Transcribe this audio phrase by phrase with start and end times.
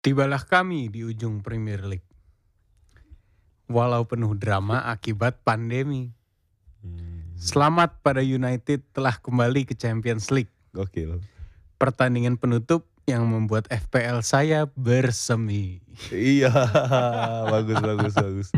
[0.00, 2.08] Tibalah kami di ujung Premier League.
[3.68, 6.08] Walau penuh drama akibat pandemi.
[6.80, 10.48] Hmm, Selamat pada United telah kembali ke Champions League.
[10.72, 11.20] gokil.
[11.76, 15.84] Pertandingan penutup yang membuat FPL saya bersemi.
[16.08, 16.48] Iya,
[17.52, 18.48] bagus bagus bagus.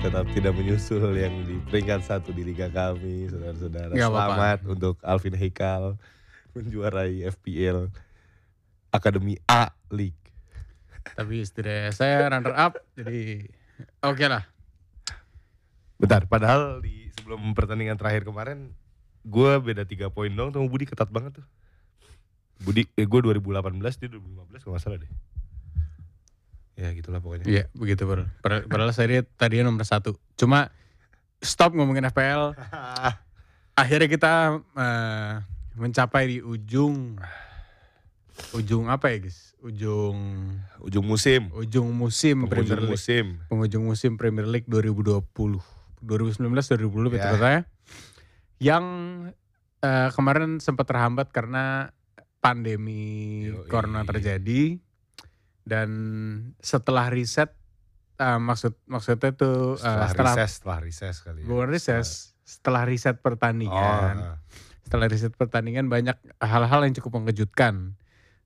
[0.00, 3.92] Tetap tidak menyusul yang di peringkat satu di liga kami, saudara-saudara.
[3.92, 6.00] Selamat untuk Alvin Heikal
[6.56, 7.92] menjuarai FPL
[8.88, 10.16] Akademi A League.
[11.04, 13.44] Tapi setidaknya saya runner up, jadi
[14.00, 14.48] oke lah.
[16.00, 18.72] Bentar, padahal di sebelum pertandingan terakhir kemarin
[19.20, 21.46] gue beda 3 poin dong sama Budi ketat banget tuh.
[22.64, 25.12] Budi, eh, gue 2018 dia 2015 kalau gak salah deh.
[26.80, 27.44] Ya gitulah pokoknya.
[27.44, 28.24] Iya, begitu bro.
[28.40, 30.16] Padahal saya tadinya nomor satu.
[30.34, 30.72] Cuma
[31.38, 32.56] stop ngomongin FPL.
[33.80, 34.32] Akhirnya kita
[34.74, 35.32] eh,
[35.76, 37.20] mencapai di ujung
[38.52, 39.52] ujung apa ya guys?
[39.60, 40.16] Ujung
[40.80, 41.52] Ujung musim.
[41.52, 42.92] ujung musim Premier Ujung League.
[42.96, 43.24] musim.
[43.46, 45.20] Penghujung musim Premier League 2020.
[46.00, 46.80] 2019 2020
[47.12, 47.12] Ya.
[47.12, 47.60] betul saya.
[48.56, 48.84] Yang
[49.80, 51.92] eh, kemarin sempat terhambat karena
[52.40, 53.68] pandemi Yoi.
[53.68, 54.80] corona terjadi
[55.70, 55.88] dan
[56.58, 57.54] setelah riset
[58.18, 61.46] eh, maksud maksudnya tuh eh, Setelah, setelah reses, setelah reses kali ya.
[61.46, 62.06] bukan riset
[62.50, 64.14] setelah riset pertandingan.
[64.18, 64.36] Oh,
[64.82, 67.94] setelah riset pertandingan banyak hal-hal yang cukup mengejutkan.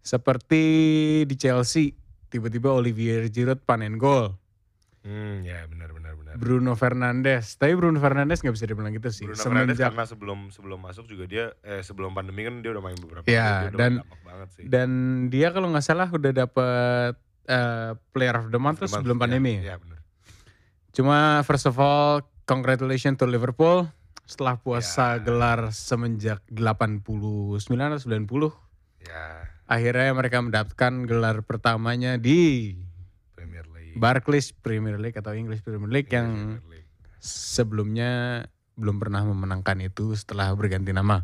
[0.05, 0.65] Seperti
[1.25, 1.97] di Chelsea
[2.29, 4.37] tiba-tiba Olivier Giroud panen gol
[5.05, 6.35] hmm, ya benar benar benar.
[6.35, 10.39] Bruno Fernandes tapi Bruno Fernandes nggak bisa dibilang gitu sih Bruno Fernandes semenjak karena sebelum
[10.49, 13.97] sebelum masuk juga dia eh sebelum pandemi kan dia udah main beberapa Ya, kali, dan-
[14.01, 14.63] berdampak banget sih.
[14.67, 14.89] dan
[15.29, 17.13] dia kalau nggak salah udah dapet
[17.45, 19.63] eh, Player of the Month tuh sebelum ya, pandemi ya.
[19.63, 20.01] Ya, benar.
[20.91, 23.85] Cuma first of all congratulations to Liverpool
[24.25, 25.21] setelah puasa Ya.
[25.21, 27.05] gelar semenjak 89
[27.67, 28.57] atau 90
[29.05, 32.73] Ya, akhirnya mereka mendapatkan gelar pertamanya di
[33.35, 33.74] Premier League.
[33.97, 36.89] Barclays Premier League atau English Premier League Iya, yang Premier League.
[37.19, 38.11] sebelumnya
[38.75, 41.23] belum pernah memenangkan itu setelah berganti nama.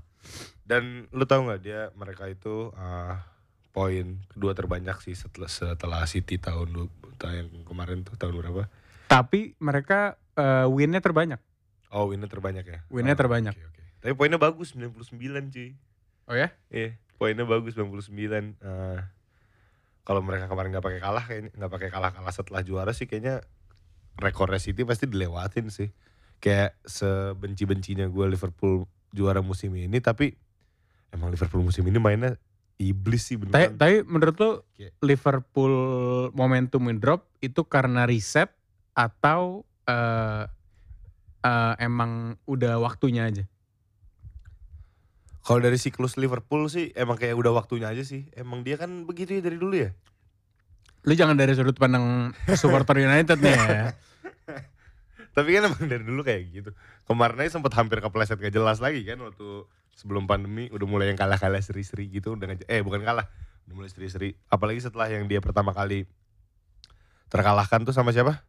[0.62, 3.18] Dan lu tahu nggak dia mereka itu uh,
[3.70, 6.86] poin kedua terbanyak sih setelah setelah City tahun
[7.20, 8.70] yang kemarin tuh tahun berapa?
[9.06, 11.42] Tapi mereka eh, winnya terbanyak.
[11.90, 12.78] Oh, winnya terbanyak ya.
[12.86, 13.50] Winnya Oh, terbanyak.
[13.52, 13.82] oke, oke.
[14.00, 15.10] Tapi poinnya bagus 99
[15.50, 15.74] cuy.
[16.30, 16.54] Oh ya?
[16.70, 18.14] Iya, poinnya bagus 99.
[18.62, 19.02] Uh,
[20.02, 23.44] kalau mereka kemarin nggak pakai kalah kayaknya nggak pakai kalah-kalah setelah juara sih kayaknya
[24.16, 25.88] rekornya City pasti dilewatin sih.
[26.40, 30.32] Kayak sebenci-bencinya gue Liverpool juara musim ini tapi
[31.10, 32.38] emang Liverpool musim ini mainnya
[32.80, 33.76] iblis sih Tapi, beneran.
[33.76, 35.74] tapi menurut lo Kayak- Liverpool
[36.32, 38.48] momentum drop itu karena riset
[38.96, 40.44] atau eh,
[41.42, 43.44] eh, emang udah waktunya aja?
[45.40, 48.28] Kalau dari siklus Liverpool sih emang kayak udah waktunya aja sih.
[48.36, 49.90] Emang dia kan begitu ya dari dulu ya.
[51.08, 53.84] Lu jangan dari sudut pandang supporter United nih ya.
[55.36, 56.70] Tapi kan emang dari dulu kayak gitu.
[57.08, 59.64] Kemarin aja sempat hampir kepleset gak jelas lagi kan waktu
[59.96, 63.28] sebelum pandemi udah mulai yang kalah-kalah seri-seri gitu udah eh bukan kalah,
[63.68, 64.36] udah mulai seri-seri.
[64.52, 66.04] Apalagi setelah yang dia pertama kali
[67.32, 68.44] terkalahkan tuh sama siapa?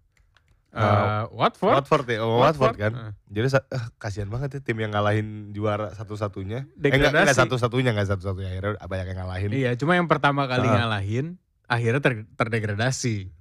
[0.72, 1.76] Eh, Watford?
[1.76, 2.92] Watford ya, oh, Watford, kan.
[2.96, 6.64] Eh, Jadi eh, kasihan banget ya tim yang ngalahin juara satu-satunya.
[6.80, 8.56] Eh enggak, enggak satu-satunya, enggak satu-satunya.
[8.56, 9.50] Akhirnya banyak yang ngalahin.
[9.52, 10.88] Iya, cuma yang pertama kali Ah.
[10.88, 11.36] ngalahin
[11.68, 13.36] akhirnya ter- terdegradasi.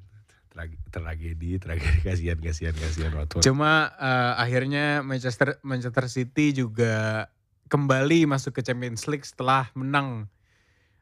[0.50, 3.46] Trage- tragedi, tragedi, kasihan, kasihan, kasihan Watford.
[3.46, 7.30] Cuma eh, akhirnya Manchester Manchester City juga
[7.70, 10.26] kembali masuk ke Champions League setelah menang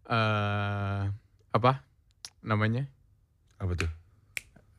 [0.05, 1.03] eh
[1.49, 1.73] apa
[2.41, 2.85] namanya?
[3.57, 3.89] Apa tuh?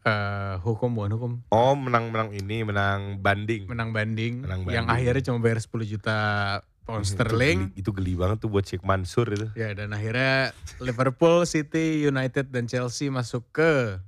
[0.02, 3.68] Eh hukum bukan hukum Oh, menang-menang ini, menang banding.
[3.68, 4.96] menang banding, Menang yang banding.
[4.96, 6.18] akhirnya cuma bayar 10 juta
[6.84, 7.60] pound Itu sterling.
[7.68, 9.48] geli- Itu geli, banget tuh buat Sheikh Mansur itu.
[9.54, 14.00] Ya dan akhirnya Liverpool, City, United dan Chelsea masuk ke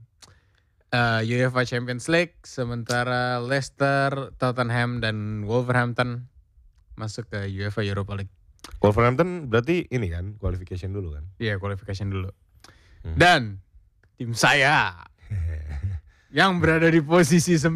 [0.89, 6.27] eh, UEFA Champions League, sementara Leicester, Tottenham dan Wolverhampton
[6.93, 8.31] masuk ke UEFA Europa League.
[8.77, 11.25] Wolverhampton berarti ini kan, qualification dulu kan.
[11.37, 12.29] Iya, qualification dulu.
[13.01, 13.15] Hmm.
[13.15, 13.41] Dan
[14.15, 14.93] tim saya
[16.37, 17.75] yang berada di posisi 9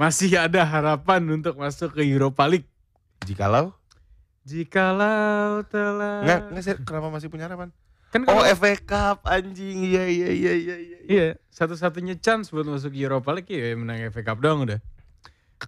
[0.00, 2.68] masih ada harapan untuk masuk ke Europa League.
[3.26, 3.74] Jikalau?
[4.46, 7.68] Jikalau telah Enggak, enggak sih, kenapa masih punya harapan?
[8.08, 9.84] kan Oh, FA Cup anjing.
[9.84, 10.98] Iya, iya, iya, iya, iya.
[11.04, 14.80] Iya, satu-satunya chance buat masuk Europa League ya menang FA Cup doang udah.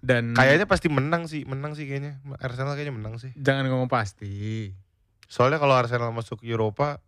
[0.00, 2.23] Dan Kayaknya pasti menang sih, menang sih kayaknya.
[2.40, 3.37] Arsenal kayaknya menang sih.
[3.37, 4.73] jangan ngomong pasti.
[5.28, 7.02] Soalnya kalau Arsenal masuk Eropa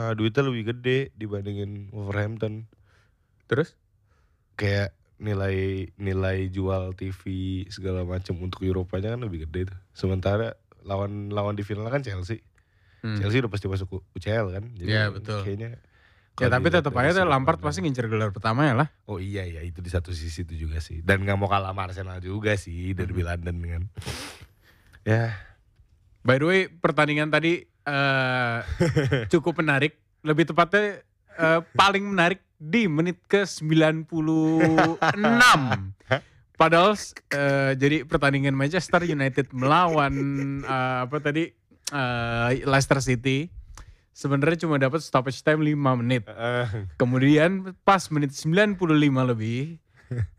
[0.00, 2.64] eh, duitnya lebih gede dibandingin Wolverhampton.
[3.44, 3.76] Terus?
[4.56, 7.20] Kayak nilai nilai jual TV
[7.68, 9.78] segala macam untuk Eropanya kan lebih gede tuh.
[9.92, 12.40] Sementara lawan lawan di final kan Chelsea.
[13.04, 13.20] Hmm.
[13.20, 14.64] Chelsea udah pasti masuk UCL kan.
[14.80, 15.44] Iya, betul.
[15.44, 15.76] Kayaknya
[16.40, 18.88] Ya tapi tetap dari aja Lampard pasti ngincer gelar pertama ya lah.
[19.04, 21.04] Oh iya ya itu di satu sisi itu juga sih.
[21.04, 23.82] Dan nggak mau kalah sama Arsenal juga sih derby London kan.
[25.04, 25.36] Ya
[26.20, 28.58] By the way, pertandingan tadi eh
[29.32, 29.98] cukup menarik.
[30.22, 31.02] Lebih tepatnya
[31.34, 35.00] eh, paling menarik di menit ke 96.
[36.60, 36.92] Padahal
[37.32, 40.12] eh, jadi pertandingan Manchester United melawan
[40.60, 41.48] eh, apa tadi
[41.88, 43.48] eh, Leicester City
[44.12, 46.28] sebenarnya cuma dapat stoppage time 5 menit.
[47.00, 48.76] Kemudian pas menit 95
[49.32, 49.80] lebih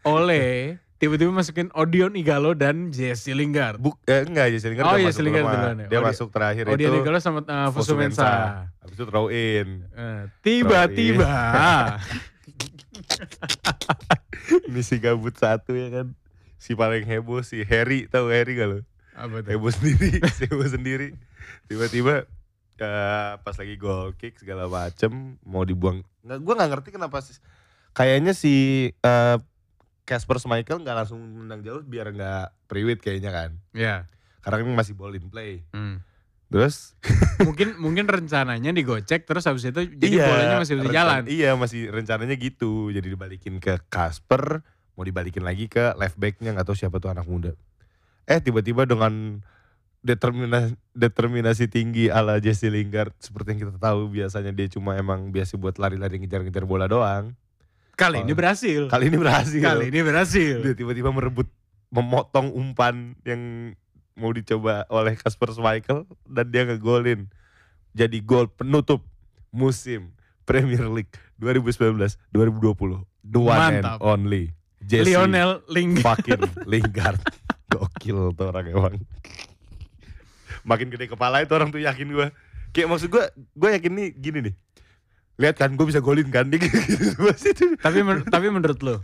[0.05, 3.75] oleh tiba-tiba masukin Odion Igalo dan Jesse Lingard.
[3.75, 5.75] buk eh, enggak Jesse Lingard Oh, udah masuk Lingard duluan.
[5.75, 5.75] ya.
[5.81, 7.01] Dia dia- masuk terakhir Odion itu.
[7.01, 8.21] Igalo sama uh, Fosu Fosu Mensah.
[8.21, 8.45] Mensah.
[8.79, 9.67] Habis itu throw in.
[9.89, 11.33] Eh, Tiba-tiba
[14.63, 16.07] Ini si gabut satu ya kan.
[16.55, 18.79] Si paling heboh si Harry tahu Harry gak lo?
[19.11, 19.49] apa tuh?
[19.49, 21.17] Heboh sendiri, si heboh sendiri.
[21.65, 22.25] Tiba-tiba
[22.77, 25.09] eh, pas lagi goal kick segala macem
[25.41, 26.05] mau dibuang.
[26.21, 27.35] Nggak, gue nggak ngerti kenapa sih.
[27.91, 28.53] Kayaknya si
[28.93, 29.37] eh,
[30.03, 33.49] Casper Schmeichel nggak langsung menang jauh biar nggak priwit kayaknya kan.
[33.71, 34.09] Ya.
[34.41, 35.61] Karena ini masih ball in play.
[35.71, 36.01] hmm.
[36.51, 36.99] Terus
[37.47, 41.21] mungkin mungkin rencananya digocek terus habis itu jadi Iya, bolanya masih bisa rencan- jalan.
[41.25, 42.91] Iya masih rencananya gitu.
[42.91, 44.59] Jadi dibalikin ke Casper,
[44.93, 47.55] mau dibalikin lagi ke left backnya nggak tahu siapa tuh anak muda.
[48.27, 49.39] Eh tiba-tiba dengan
[50.01, 55.55] determinasi determinasi tinggi ala Jesse Lingard seperti yang kita tahu biasanya dia cuma emang biasa
[55.55, 57.31] buat lari-lari ngejar-ngejar bola doang.
[57.93, 58.37] Kali ini Oh.
[58.37, 58.81] berhasil.
[58.87, 59.61] Kali ini berhasil.
[59.61, 60.55] Kali ini berhasil.
[60.59, 61.47] Dia tiba-tiba merebut
[61.87, 63.73] memotong umpan yang
[64.13, 67.27] mau dicoba oleh Casper Schmeichel dan dia ngegolin.
[67.91, 69.03] Jadi gol penutup
[69.49, 73.03] musim Premier League 2019-2020.
[73.21, 73.97] The one Mantap.
[73.97, 74.43] and only
[74.81, 76.01] Jesse Lionel Lingard.
[76.01, 76.41] fucking
[76.71, 77.19] Lingard.
[77.67, 78.95] Gokil tuh orang emang.
[80.63, 82.27] Makin gede kepala itu orang tuh yakin gue.
[82.71, 83.23] Kayak maksud gue,
[83.53, 84.53] gue yakin nih gini nih.
[85.41, 86.69] Lihat kan gue bisa golin kan gitu.
[87.85, 89.01] Tapi men- tapi menurut lo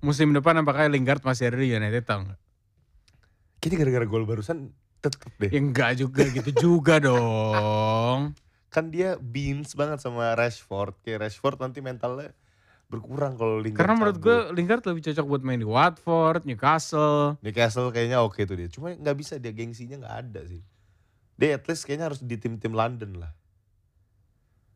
[0.00, 2.38] musim depan apakah Lingard masih ada di United tau nggak?
[3.60, 5.50] Kayaknya gara-gara gol barusan tetep deh.
[5.52, 8.32] Ya enggak juga gitu juga dong.
[8.66, 12.32] kan dia beans banget sama Rashford kayak Rashford nanti mentalnya
[12.88, 14.36] berkurang kalau Lingard Karena menurut gue.
[14.56, 17.36] Lingard lebih cocok buat main di Watford, Newcastle.
[17.44, 20.64] Newcastle kayaknya oke tuh dia cuma nggak bisa dia gengsinya nggak ada sih
[21.32, 23.32] dia at least kayaknya harus di tim-tim London lah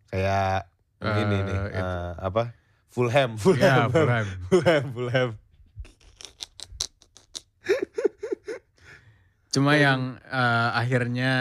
[0.09, 1.77] kayak Eh, ini nih itu.
[1.77, 2.57] eh, apa
[2.89, 4.27] Fulham Fulham Fulham.
[4.47, 5.31] Fulham Fulham
[9.49, 11.33] Cuma yang eh, akhirnya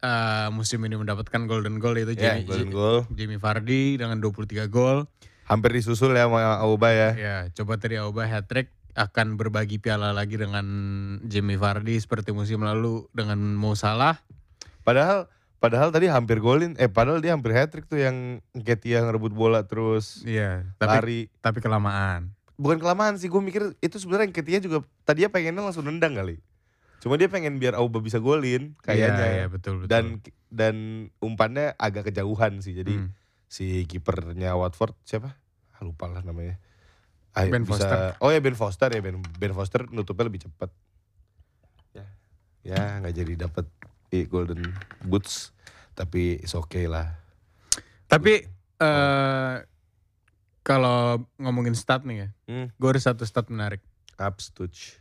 [0.00, 4.68] eh, musim ini mendapatkan golden goal itu ya Jamie, golden goal Jamie Vardy dengan 23
[4.68, 5.04] gol.
[5.44, 10.10] hampir disusul ya sama Auba ya Ya, coba tadi Auba hat trick akan berbagi piala
[10.10, 10.66] lagi dengan
[11.24, 14.20] Jamie Vardy seperti musim lalu dengan Mo Salah.
[14.80, 15.28] padahal
[15.58, 19.62] padahal tadi hampir golin eh padahal dia hampir hat trick tuh yang Ketia ngerebut bola
[19.62, 22.30] terus Iya, tapi lari tapi kelamaan.
[22.54, 26.38] bukan kelamaan sih gue mikir itu sebenarnya Ketia juga tadinya pengennya langsung nendang kali
[26.98, 29.88] cuma dia pengen biar Auba bisa golin kayaknya Iya, iya, betul betul.
[29.88, 30.04] dan
[30.48, 30.74] dan
[31.18, 33.10] umpannya agak kejauhan sih jadi Hmm.
[33.46, 35.38] si kipernya Watford siapa
[35.72, 36.58] ah, lupa lah namanya
[37.30, 37.98] Ah, Ben bisa- Foster.
[38.18, 40.70] oh ya Ben Foster ya Ben Ben Foster nutupnya lebih cepat
[41.92, 42.06] ya
[42.64, 43.64] ya nggak jadi dapat
[44.28, 44.74] golden
[45.04, 45.52] boots
[45.92, 47.14] tapi it's okay lah
[48.08, 48.40] Tapi
[48.80, 49.56] eh
[50.64, 52.76] kalau ngomongin stat nih ya, hmm.
[52.76, 53.80] gue ada satu stat menarik.
[54.20, 55.00] Upstouch.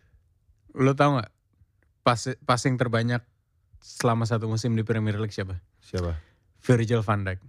[0.75, 1.31] Lo tau nggak
[2.07, 3.19] pas passing terbanyak
[3.83, 5.59] selama satu musim di Premier League siapa?
[5.83, 6.19] siapa
[6.63, 7.39] Virgil van Dijk.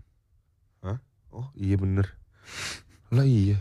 [1.35, 2.15] oh iya bener
[3.13, 3.61] lah iya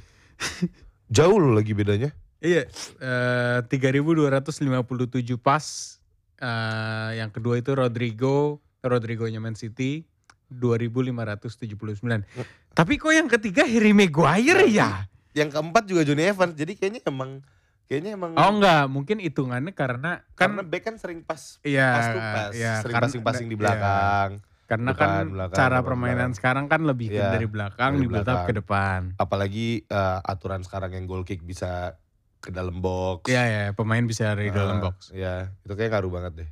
[1.11, 2.69] jauh loh lagi bedanya Iya,
[3.01, 5.96] eh 3.257 pas.
[6.37, 10.05] Eh, yang kedua itu Rodrigo, Rodrigo-nya Man City
[10.47, 12.23] 2.579.
[12.71, 15.05] Tapi kok yang ketiga Harry Maguire ya?
[15.33, 17.45] yang keempat juga Johnny Evans jadi kayaknya emang
[17.85, 22.05] kayaknya emang Oh enggak, mungkin hitungannya karena karena kan back kan sering pas iya, pas
[22.07, 23.61] tuh pas iya, sering karena- passing-passing di iya.
[23.61, 24.29] belakang
[24.65, 26.33] Karena Depan, kan belakang, cara permainan belakang.
[26.33, 28.43] sekarang kan lebih Iya, dari belakang dari di belakang.
[28.43, 28.99] ke depan.
[29.15, 31.93] apalagi eh, aturan sekarang yang goal kick bisa
[32.39, 35.09] ke dalam box Iya ya, pemain bisa dari dalam Ah, box.
[35.11, 36.49] ya itu kayak ngaruh banget deh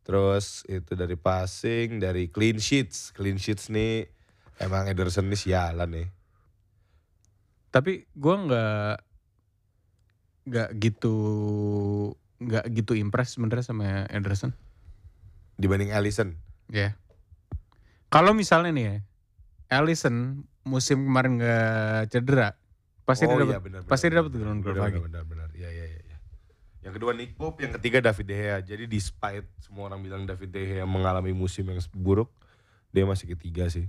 [0.00, 4.10] terus itu dari passing dari clean sheets clean sheets nih
[4.58, 6.08] emang Ederson nih sialan nih
[7.70, 8.94] Tapi gua nggak
[10.50, 11.14] nggak gitu
[12.40, 14.50] nggak gitu impress sebenarnya sama Ederson.
[15.54, 16.94] dibanding Alisson Ya.
[18.08, 18.96] Kalau misalnya nih ya,
[19.70, 22.58] Allison musim kemarin nggak cedera,
[23.10, 24.98] pasti dia dapat iya, benar, pasti benar, dia dapat benar, benar, lagi.
[25.02, 26.00] Benar, benar, Iya, iya, iya.
[26.06, 26.16] iya.
[26.80, 28.58] Yang kedua Nick Pope, yang ketiga David De Gea.
[28.64, 32.30] Jadi despite semua orang bilang David De Gea mengalami musim yang buruk,
[32.94, 33.84] dia masih ketiga sih.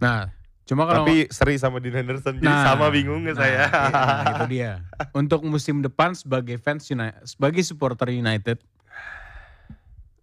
[0.00, 0.32] Nah,
[0.64, 3.62] cuma kalau Tapi seri sama Dean Henderson, jadi Nah, sama bingungnya nah, saya.
[3.68, 4.70] iya, nah, itu dia.
[5.12, 8.58] Untuk musim depan sebagai fans United, sebagai supporter United,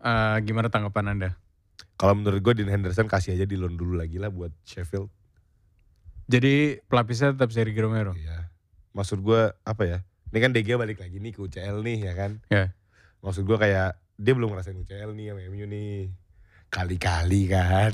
[0.02, 1.30] eh, gimana tanggapan anda?
[2.00, 5.12] Kalau menurut gue Dean Henderson kasih aja di loan dulu lagi lah buat Sheffield.
[6.30, 8.14] Jadi pelapisnya tetap Sergio Romero.
[8.14, 8.54] Iya.
[8.94, 10.00] Maksud gue apa ya?
[10.30, 12.32] Ini kan Gea balik lagi nih ke UCL nih ya kan.
[12.54, 12.78] Ya.
[13.26, 16.14] Maksud gue kayak dia belum ngerasain UCL nih sama MU nih.
[16.70, 17.94] Kali-kali kan.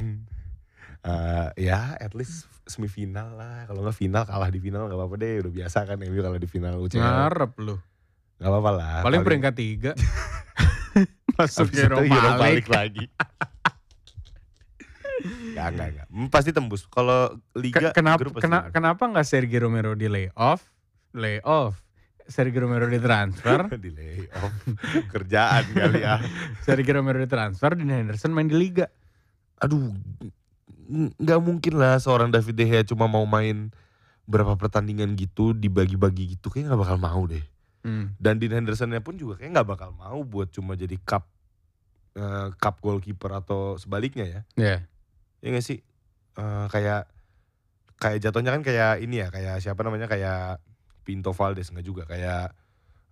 [1.06, 3.64] Eh, ya at least semifinal lah.
[3.72, 5.34] Kalau nggak final kalah di final nggak apa-apa deh.
[5.40, 7.00] Udah biasa kan MU kalau di final UCL.
[7.00, 7.80] Ngarep lu.
[8.44, 9.00] Nggak apa-apa lah.
[9.00, 9.92] Paling peringkat tiga.
[11.40, 12.12] Masuk League.
[12.44, 13.06] League lagi.
[15.52, 16.08] Gak, gak, gak.
[16.10, 16.84] Hmm, Pasti tembus.
[16.86, 20.68] Kalau Liga, Ke- kenapa grup kena- kenapa nggak Sergio Romero di lay off?
[21.12, 21.80] Lay off.
[22.26, 23.70] Sergio Romero di transfer.
[23.78, 24.54] di layoff.
[25.08, 26.20] Kerjaan kali ya.
[26.66, 27.74] Sergio Romero di transfer.
[27.74, 28.90] Dean Henderson main di liga.
[29.58, 29.94] Aduh,
[31.16, 33.72] nggak mungkin lah seorang David De Gea cuma mau main
[34.26, 37.46] berapa pertandingan gitu dibagi-bagi gitu kayaknya nggak bakal mau deh.
[37.82, 38.18] Hmm.
[38.18, 41.30] Dan Dean Hendersonnya pun juga kayak nggak bakal mau buat cuma jadi cup
[42.16, 44.42] eh, cup goalkeeper atau sebaliknya ya.
[44.58, 44.78] Ya.
[45.46, 45.80] Ya nggak sih?
[46.36, 47.06] Eh, kayak
[47.96, 50.58] kayak jatuhnya kan kayak ini ya, kayak siapa namanya kayak
[51.06, 52.50] Pinto Valdes nggak juga kayak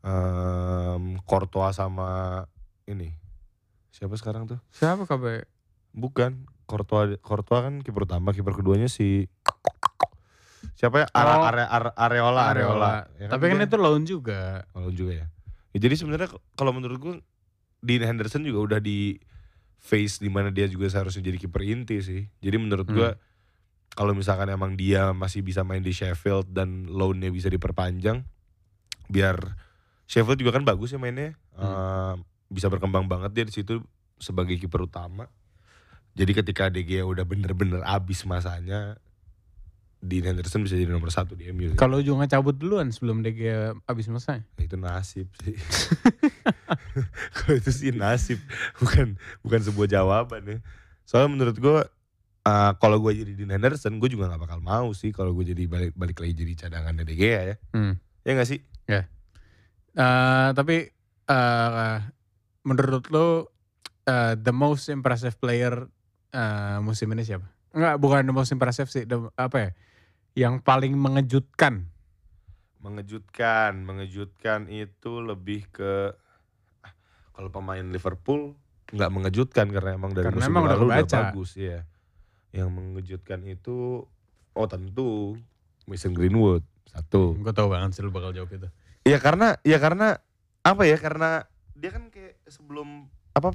[0.03, 2.43] em Courtois sama
[2.83, 3.13] ini.
[3.93, 4.59] Siapa sekarang tuh?
[4.73, 5.45] Siapa KB?
[5.93, 9.29] Bukan, Courtois Courtois kan kiper utama, kiper keduanya si
[10.73, 11.07] siapa ya?
[11.13, 11.43] Ara, Oh.
[11.45, 12.91] Are- Are- Areola, Areola.
[13.15, 14.65] Ya Tapi kan dia- itu loan juga.
[14.73, 15.27] kalau juga ya.
[15.71, 17.13] Ya, jadi sebenarnya kalau menurut gue
[17.79, 19.15] Dean Henderson juga udah di
[19.83, 22.23] phase di mana dia juga seharusnya jadi kiper inti sih.
[22.39, 22.95] Jadi menurut Hmm.
[22.95, 23.09] gue
[23.93, 28.23] kalau misalkan emang dia masih bisa main di Sheffield dan loan-nya bisa diperpanjang
[29.11, 29.59] biar
[30.07, 31.35] Sheffield juga kan bagus ya mainnya.
[31.59, 32.13] Eh,
[32.47, 33.83] bisa berkembang banget dia di situ
[34.17, 35.27] sebagai kiper utama.
[36.15, 38.95] Jadi ketika Gea udah bener-bener abis masanya
[40.03, 41.79] Dean Henderson bisa jadi nomor satu di MU.
[41.79, 44.43] Kalau ujungnya cabut duluan sebelum DG habis masa.
[44.43, 45.55] Nah, itu nasib sih.
[47.39, 48.43] Kalau itu sih nasib,
[48.83, 50.57] bukan bukan sebuah jawaban ya.
[51.07, 51.79] Soalnya menurut gue,
[52.43, 55.63] uh, kalau gue jadi Dean Henderson, gue juga nggak bakal mau sih kalau gue jadi
[55.71, 57.55] balik balik lagi jadi cadangan Gea ya.
[57.71, 57.95] Hmm.
[58.27, 58.59] Ya nggak sih?
[59.93, 60.89] Eh, tapi
[61.29, 61.97] eh,
[62.65, 63.53] menurut lo
[64.09, 65.85] eh, the most impressive player
[66.33, 67.45] eh, musim ini siapa?
[67.73, 69.69] Enggak, bukan the most impressive sih, the- apa ya?
[70.33, 71.89] Yang paling mengejutkan.
[72.83, 76.11] Mengejutkan, mengejutkan itu lebih ke
[76.83, 76.93] ah,
[77.31, 78.57] kalau pemain Liverpool
[78.93, 81.17] nggak mengejutkan karena emang dari Karena musim emang udah lalu udah kebaca.
[81.31, 81.79] bagus ya.
[82.53, 84.05] Yang mengejutkan itu,
[84.53, 85.39] oh tentu
[85.87, 86.61] Mason Greenwood
[86.91, 87.33] satu.
[87.39, 88.67] Gue tau banget sih lo bakal jawab itu.
[89.07, 90.19] Ya karena ya karena
[90.63, 91.43] apa ya karena
[91.75, 93.51] dia kan kayak sebelum apa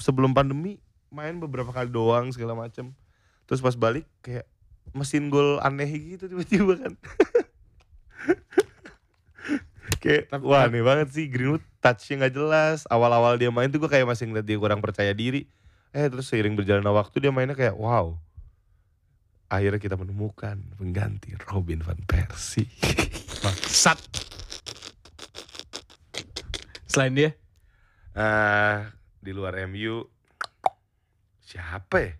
[0.00, 0.80] sebelum pandemi
[1.12, 2.96] main beberapa kali doang segala macem
[3.44, 4.48] terus pas balik kayak
[4.92, 6.92] mesin gol aneh gitu tiba-tiba kan.
[10.00, 11.26] Kayak Tapi- wah aneh banget sih.
[11.28, 12.78] Greenwood touchnya nggak jelas.
[12.88, 15.44] Awal-awal dia main tuh gue kayak masih ngeliat dia kurang percaya diri.
[15.92, 18.16] Eh terus seiring berjalannya waktu dia mainnya kayak wow.
[19.50, 22.70] Akhirnya kita menemukan pengganti Robin van Persie.
[23.42, 23.98] Bangsat.
[26.86, 27.30] Selain dia,
[28.14, 28.78] eh
[29.22, 30.06] di luar MU
[31.38, 32.12] siapa ya?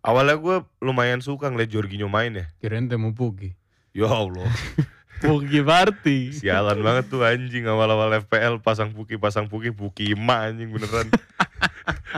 [0.00, 2.46] Awalnya gue lumayan suka ngeliat Jorginho main ya.
[2.58, 3.52] kirain Temu Pugi.
[3.92, 4.48] Ya Allah,
[5.22, 6.32] Pugi Party.
[6.32, 11.10] sialan banget tuh anjing awal-awal FPL pasang puki pasang puki puki ma anjing beneran.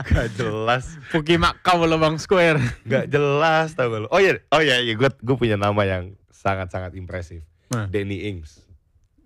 [0.09, 2.57] Gak jelas, Pugi Makau Lubang Square.
[2.85, 4.07] gak jelas tau gak lu.
[4.09, 7.45] Oh iya, oh iya, iya gue gue punya nama yang sangat-sangat impresif.
[7.69, 7.85] Nah.
[7.89, 8.61] Danny Ings.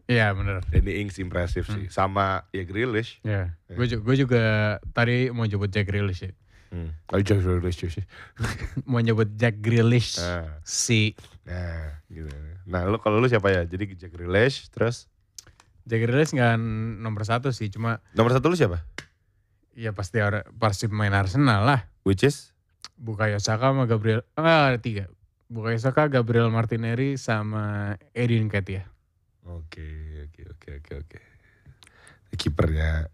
[0.08, 0.64] Iya bener.
[0.68, 1.88] Danny Ings impresif sih.
[1.92, 3.20] Sama ya Grealish.
[3.24, 4.44] Ya, gue juga, juga
[4.92, 6.32] tadi mau nyebut Jack Grealish ya.
[6.68, 6.92] Hmm.
[7.08, 8.04] Oh, Jack Grealish sih.
[8.90, 10.60] Mau nyebut Jack Grealish Nah.
[10.68, 11.16] si
[11.48, 12.28] Nah, gitu.
[12.68, 13.64] Nah, lu kalau lu siapa ya?
[13.64, 15.08] Jadi Jack Grealish, terus
[15.88, 16.60] Jack Grealish nggak
[17.00, 18.84] nomor satu sih, cuma nomor satu lu siapa?
[19.78, 21.86] ya pasti ada pasti pemain Arsenal lah.
[22.02, 22.52] Which is?
[22.98, 25.06] Bukayo Saka sama Gabriel, enggak ada tiga.
[25.48, 28.90] Bukayo Saka, Gabriel Martinelli sama Edin Ketia.
[29.48, 31.20] Oke, oke, oke, oke, oke.
[32.36, 33.08] Kipernya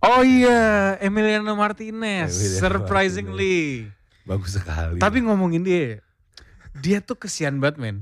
[0.00, 3.84] Oh iya, Emiliano Martinez, Emiliano surprisingly.
[4.24, 4.96] bagus sekali.
[4.96, 6.00] Tapi ngomongin dia,
[6.80, 7.96] dia tuh kesian banget men.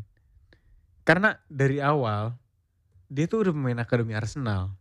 [1.03, 2.39] Karena dari awal
[3.09, 4.77] dia tuh udah pemain akademi Arsenal,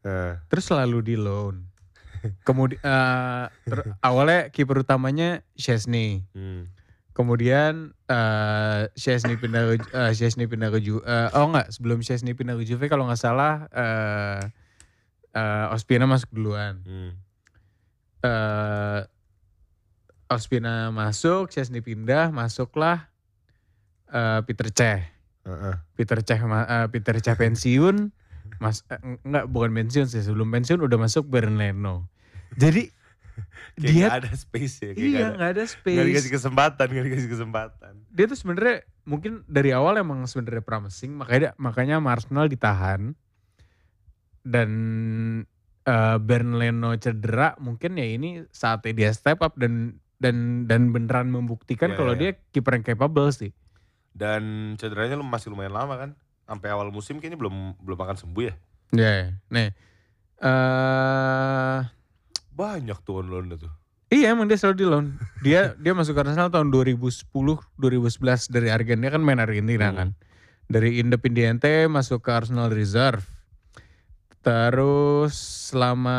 [0.00, 1.64] Nah, terus selalu di loan.
[2.44, 3.48] Kemudian
[4.04, 6.24] awalnya kiper utamanya Chesney.
[6.36, 6.68] Hmm.
[7.16, 12.32] Kemudian eh Chesney pindah ke eh, Chesney pindah ke Ju eh, oh enggak, sebelum Chesney
[12.36, 14.40] pindah ke Juve kalau nggak salah eh
[15.32, 16.80] eh, Ospina masuk duluan.
[16.82, 17.12] Hmm.
[18.20, 19.00] eh
[20.30, 23.10] Ospina masuk, Chesney pindah, masuklah
[24.10, 25.02] eh Peter Cech.
[25.42, 25.74] Heeh.
[25.98, 28.14] Peter Cech ma- eh, Peter Cech pensiun,
[28.62, 32.06] Mas eh, enggak bukan pensiun sih, sebelum pensiun udah masuk Bernd Leno.
[32.54, 32.90] Jadi
[33.78, 34.90] Kayak dia nggak ada space ya.
[34.92, 36.36] Kayak iya nggak ada, ada nggak dikasih space.
[36.36, 37.92] kesempatan, nggak dikasih kesempatan.
[38.12, 38.76] Dia tuh sebenarnya
[39.08, 43.16] mungkin dari awal emang sebenarnya promising, makanya makanya Arsenal ditahan.
[44.40, 44.70] Dan
[45.80, 51.32] eh Bernd Leno cedera, mungkin ya ini saatnya dia step up dan dan dan beneran
[51.32, 52.20] membuktikan Iya, kalau iya.
[52.20, 53.50] dia kiper yang capable sih.
[54.12, 56.10] Dan cederanya lu masih lumayan lama kan?
[56.44, 58.54] Sampai awal musim kayaknya belum belum akan sembuh ya.
[58.90, 59.12] Ya,
[59.48, 59.70] nih.
[60.40, 61.80] eh
[62.50, 63.70] Banyak tuh on loan tuh.
[64.10, 65.06] Iya emang dia selalu di loan.
[65.40, 67.30] Dia dia masuk ke Arsenal tahun 2010,
[67.78, 69.96] 2011 dari Argentina kan main Argentina Hmm.
[69.96, 70.08] kan.
[70.66, 73.22] Dari Independiente masuk ke Arsenal Reserve.
[74.40, 75.36] Terus
[75.68, 76.18] selama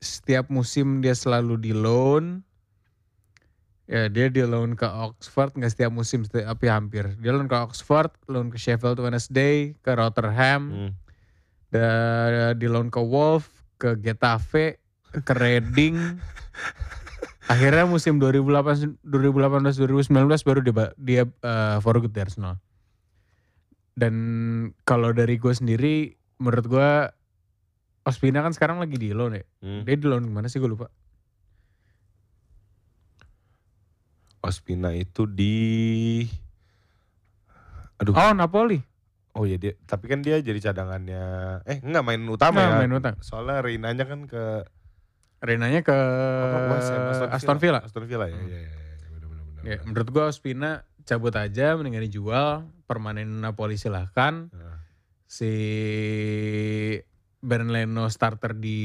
[0.00, 2.40] setiap musim dia selalu di loan.
[3.86, 7.14] Ya dia di loan ke Oxford nggak setiap musim tapi hampir.
[7.22, 10.92] Dia loan ke Oxford, loan ke Sheffield Wednesday, ke Rotterdam, Hmm.
[11.70, 13.46] da- di loan ke Wolf,
[13.78, 14.82] ke Getafe,
[15.14, 15.94] ke Reading.
[17.46, 20.10] Akhirnya musim 2018 2018 2019
[20.42, 22.58] baru dia dia eh, for good di Arsenal.
[23.94, 24.14] Dan
[24.82, 26.90] kalau dari gue sendiri menurut gue
[28.06, 29.44] Ospina kan sekarang lagi di loan ya.
[29.60, 29.82] Hmm.
[29.82, 30.86] Dia di loan ke mana sih gue lupa.
[34.46, 36.22] Ospina itu di
[37.98, 38.14] Aduh.
[38.14, 38.78] Oh Napoli.
[39.36, 41.24] Oh iya dia, tapi kan dia jadi cadangannya.
[41.68, 42.78] Eh enggak main utama Nggak, ya.
[42.80, 43.16] main utama.
[43.20, 44.64] Soalnya Reinanya kan ke
[45.44, 47.84] Renanya ke apa, Ham, Aston Villa.
[47.84, 48.38] Aston Villa ya.
[48.38, 48.48] Hmm.
[48.48, 49.62] Iya iya iya benar benar benar.
[49.68, 50.70] Ya, menurut gue Ospina
[51.04, 52.64] cabut aja mendingan dijual.
[52.88, 54.48] Permanen Napoli silahkan.
[54.54, 54.85] Nah,
[55.26, 55.52] si
[57.38, 58.78] Bernd Leno starter di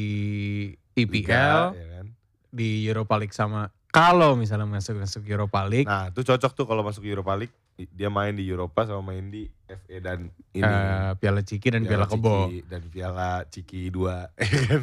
[0.93, 2.06] Liga, IPL ya kan.
[2.49, 6.80] di Europa League sama kalau misalnya masuk masuk Europa League Nah, itu cocok tuh kalau
[6.82, 7.51] masuk Europa League.
[7.91, 10.62] Dia main di Eropa sama main di FA dan ini.
[10.62, 12.45] eh, Piala Ciki dan Piala Kebo.
[12.45, 14.06] Ciki dan Piala Ciki 2
[14.38, 14.82] ya kan?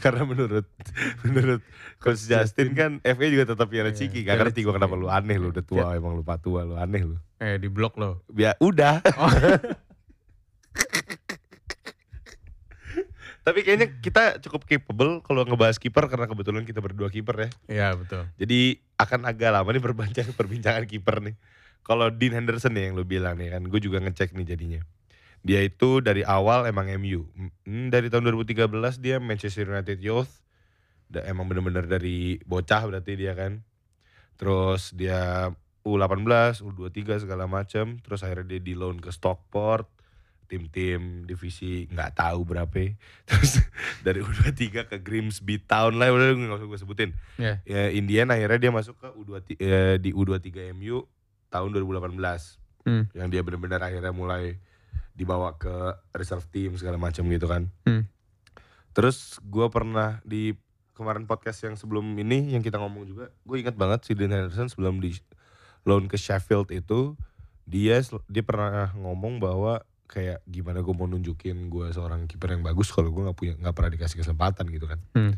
[0.00, 0.64] Karena menurut
[1.22, 1.60] menurut
[1.98, 4.22] Coach Justin kan FA juga tetap Piala Iya, Ciki.
[4.22, 4.78] Gak Piala ngerti gue Ciki.
[4.80, 7.16] kenapa lu aneh lu udah tua emang lupa tua lu aneh lu.
[7.36, 8.24] Eh di blok loh.
[8.32, 9.04] Ya udah.
[9.14, 9.28] Oh.
[13.48, 17.50] Tapi kayaknya kita cukup capable kalau ngebahas kiper karena kebetulan kita berdua kiper ya.
[17.64, 18.28] Iya betul.
[18.36, 21.34] Jadi akan agak lama nih perbincangan perbincangan kiper nih.
[21.80, 24.80] Kalau Dean Henderson nih yang lu bilang nih kan, gue juga ngecek nih jadinya.
[25.40, 27.24] Dia itu dari awal emang MU.
[27.64, 28.68] Hmm, dari tahun 2013
[29.00, 30.44] dia Manchester United Youth.
[31.08, 33.64] Da, emang bener-bener dari bocah berarti dia kan.
[34.36, 35.48] Terus dia
[35.88, 37.96] U18, U23 segala macam.
[37.96, 39.88] Terus akhirnya dia di loan ke Stockport.
[40.48, 42.96] Tim-tim divisi nggak tahu berapa.
[43.28, 43.60] Terus
[44.00, 47.60] dari U23 ke Grimsby Town lah udah nggak usah gue sebutin Ya.
[47.62, 51.04] ya Indian akhirnya dia masuk ke U23 eh, di U23 MU
[51.48, 52.18] tahun 2018
[52.88, 53.04] Hmm.
[53.12, 54.56] yang dia benar-benar akhirnya mulai
[55.12, 55.68] dibawa ke
[56.16, 58.08] reserve team segala macam gitu kan Hmm.
[58.96, 60.56] terus gue pernah di
[60.96, 64.72] kemarin podcast yang sebelum ini yang kita ngomong juga gue ingat banget si Dean Henderson
[64.72, 65.12] sebelum di
[65.84, 67.12] loan ke Sheffield itu
[67.62, 72.88] dia dia pernah ngomong bahwa kayak gimana gue mau nunjukin gue seorang kiper yang bagus
[72.88, 75.36] kalau gue nggak punya nggak pernah dikasih kesempatan gitu kan Hmm.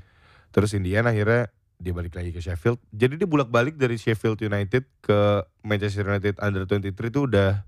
[0.50, 2.76] Terus Indian akhirnya dia balik lagi ke Sheffield.
[2.88, 5.18] Jadi dia bolak-balik dari Sheffield United ke
[5.60, 7.62] Manchester United Under 23 itu udah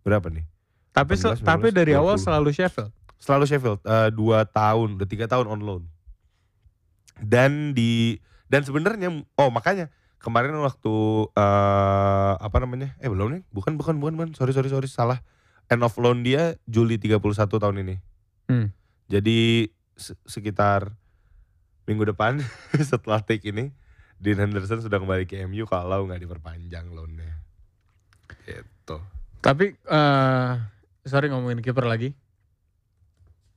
[0.00, 0.46] berapa nih?
[0.90, 1.98] Tapi sel- 18, tapi dari 20.
[1.98, 2.88] awal selalu Sheffield.
[3.14, 5.82] Selalu Sheffield, eh, dua tahun, udah tiga tahun on loan.
[7.16, 10.94] Dan di dan sebenarnya, oh makanya kemarin waktu
[11.30, 12.94] eh apa namanya?
[12.96, 15.18] Eh belum nih, bukan bukan bukan bukan, sorry sorry sorry salah.
[15.66, 17.96] End of loan dia Juli 31 tahun ini.
[18.46, 18.68] Hmm.
[19.06, 20.92] Jadi se- sekitar
[21.84, 22.40] minggu depan
[22.90, 23.72] setelah take ini
[24.16, 27.32] Dean Henderson sudah kembali ke MU kalau nggak diperpanjang loannya.
[28.44, 28.96] Gitu.
[29.40, 30.52] Tapi eh
[31.02, 32.12] sorry ngomongin kiper lagi.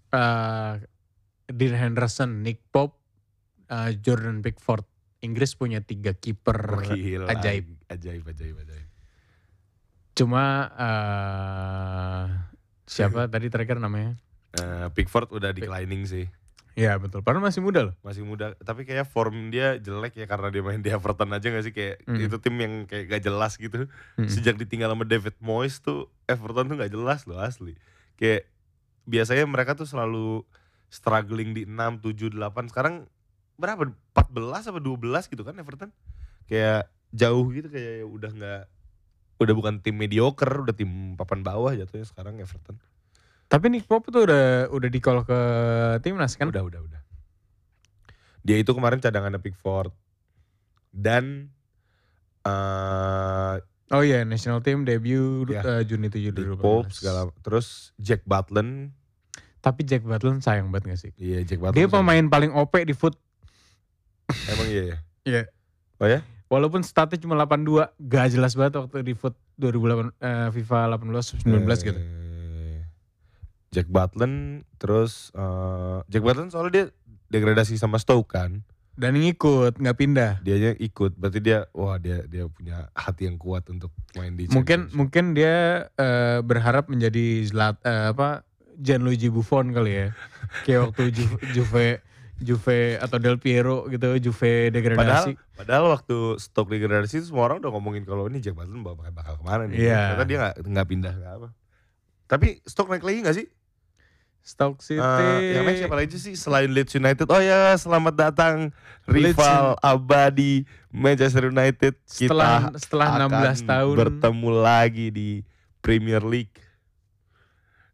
[0.10, 0.74] eh
[1.48, 3.00] Dean Henderson, Nick Pope,
[3.67, 4.84] eh, Jordan Pickford.
[5.17, 6.56] Inggris punya tiga kiper
[7.26, 7.65] ajaib.
[7.88, 8.88] Ajaib, ajaib, ajaib.
[10.17, 12.25] Cuma eh
[12.89, 14.17] siapa tadi terakhir namanya?
[14.58, 16.25] Eh, Pickford udah declining sih.
[16.77, 17.25] Ya betul.
[17.25, 17.95] Padahal masih muda loh.
[18.06, 21.65] Masih muda, tapi kayak form dia jelek ya karena dia main di Everton aja gak
[21.65, 22.21] sih kayak Hmm.
[22.21, 23.89] itu tim yang kayak gak jelas gitu.
[24.13, 24.30] Mm.
[24.30, 27.73] Sejak ditinggal sama David Moyes tuh Everton tuh gak jelas loh asli.
[28.13, 28.45] Kayak
[29.10, 30.45] biasanya mereka tuh selalu
[30.93, 32.69] struggling di 6, 7, 8.
[32.69, 33.10] Sekarang
[33.58, 35.89] berapa 14 apa 12 gitu kan Everton
[36.45, 38.63] kayak jauh gitu kayak udah nggak
[39.38, 42.78] udah bukan tim mediocre udah tim papan bawah jatuhnya sekarang Everton
[43.45, 45.39] Tapi Nick Pope tuh udah udah di call ke
[46.02, 46.47] timnas kan?
[46.47, 47.02] udah udah udah
[48.41, 49.91] dia itu kemarin cadangannya Pickford
[50.89, 51.52] dan
[52.43, 53.56] eh
[53.88, 55.63] Oh iya, national team debut Ya.
[55.63, 56.60] eh, Juni 7 Nick 2018.
[56.60, 58.91] Pope segala terus Jack Butland
[59.58, 61.12] Tapi Jack Butland sayang banget gak sih?
[61.15, 63.15] iya Jack Butland Dia pemain paling OP di foot.
[64.45, 65.41] emang iya ya Iya.
[65.97, 70.77] oh ya Walaupun statnya cuma 82, gak jelas banget waktu di foot 2008 eh, FIFA
[70.95, 71.99] 18 19 gitu.
[71.99, 72.77] Eh,
[73.69, 76.86] Jack Butland terus eh, Jack Butland soalnya dia
[77.27, 78.63] degradasi sama Stoke kan
[78.95, 80.31] Dan ngikut, nggak pindah.
[80.41, 84.89] dianya ikut berarti dia wah dia dia punya hati yang kuat untuk main di Mungkin
[84.89, 88.41] mungkin dia eh, berharap menjadi Zlat, eh, apa
[88.73, 90.07] Gianluigi Buffon kali ya.
[90.63, 92.01] Kayak waktu Ju- Juve
[92.38, 95.32] Juve atau Del Piero gitu, Juve padahal degradasi.
[95.54, 99.34] padahal waktu Stoke degradasi itu semua orang udah ngomongin kalau ini Jack Butland bakal bakal
[99.36, 100.02] ke mana nih Iya.
[100.13, 101.50] ternyata dia nggak nggak pindah nggak apa
[102.26, 103.47] tapi Stoke naik lagi nggak sih
[104.39, 105.04] Stoke City.
[105.04, 108.56] Eh, yang naik siapa lagi sih selain Leeds United oh ya selamat datang
[109.04, 115.30] Leeds rival abadi Manchester United setelah kita setelah 16 akan tahun bertemu lagi di
[115.78, 116.56] Premier League.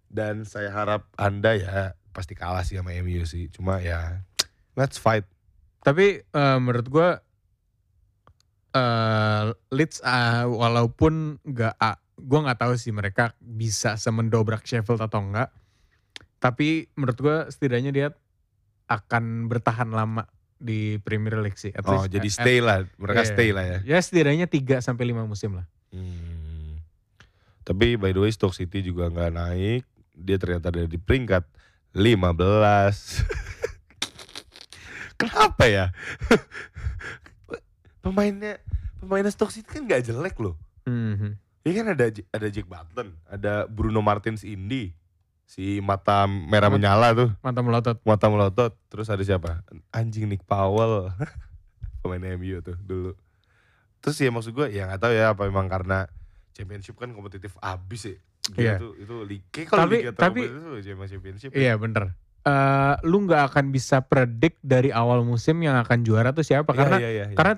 [0.06, 1.77] Dan saya harap Anda ya
[2.10, 3.49] pasti kalah sih sama MU sih.
[3.49, 4.21] Cuma ya
[4.73, 5.25] let's fight.
[5.81, 7.09] Tapi eh, menurut gua
[8.73, 15.21] eh Leeds ah, walaupun nggak ah, gua nggak tahu sih mereka bisa semendobrak Sheffield atau
[15.21, 15.53] enggak.
[16.38, 18.07] Tapi menurut gua setidaknya dia
[18.86, 21.71] akan bertahan lama di Premier League sih.
[21.71, 22.77] At Oh, least- jadi at- stay lah.
[22.95, 23.29] Mereka iya.
[23.29, 23.77] stay lah ya.
[23.83, 25.67] Ya setidaknya 3 sampai 5 musim lah.
[25.91, 26.79] Hmm.
[27.63, 29.83] Tapi by the way Stoke City juga nggak naik.
[30.13, 31.43] Dia ternyata ada di peringkat
[31.91, 33.23] 15.
[35.17, 35.89] Kenapa ya?
[38.04, 38.60] Pemainnya
[38.99, 40.60] pemainnya Stoke City kan nggak jelek loh.
[40.84, 41.39] Mhm.
[41.63, 44.91] Ini kan ada ada Jack Button, ada Bruno Martins Indi,
[45.45, 47.97] si mata merah Mat- menyala tuh, Mantap melotot.
[48.04, 48.71] mata melotot.
[48.91, 49.63] Terus ada siapa?
[49.89, 51.15] Anjing Nick Powell,
[52.04, 53.12] pemain MU tuh dulu.
[54.04, 56.06] Terus ya maksud gue ya nggak tahu ya apa memang karena
[56.52, 58.15] championship kan kompetitif abis ya.
[58.43, 58.73] Gila Iya.
[58.76, 59.47] Itu itu liga.
[59.49, 61.49] Kayak kalau Tapi- liga tapi- itu championship.
[61.56, 61.58] ya.
[61.58, 62.12] Iya bener.
[62.43, 66.79] Eh, lu nggak akan bisa predik dari awal musim yang akan juara tuh siapa Iya,
[66.84, 67.38] karena iya, iya, iya.
[67.39, 67.56] Karena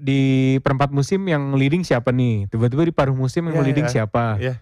[0.00, 0.20] di,
[0.64, 2.48] perempat musim yang leading siapa nih?
[2.48, 3.92] Tiba-tiba di paruh musim yang Iya, leading iya.
[3.92, 4.40] siapa?
[4.40, 4.54] Iya.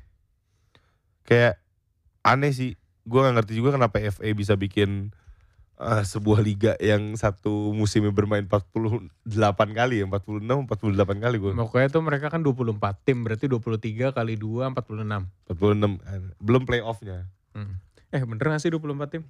[1.22, 1.62] kayak
[2.26, 2.74] aneh sih.
[3.06, 5.14] Gue gak ngerti juga kenapa FA bisa bikin
[5.78, 9.06] eh, sebuah liga yang satu musimnya bermain 48
[9.70, 11.52] kali ya, 46 48 kali gue.
[11.54, 15.30] Pokoknya tuh mereka kan 24 tim, berarti 23 kali 2 46.
[15.46, 17.30] 46 eh, belum playoffnya.
[18.10, 19.22] Eh bener gak sih 24 tim?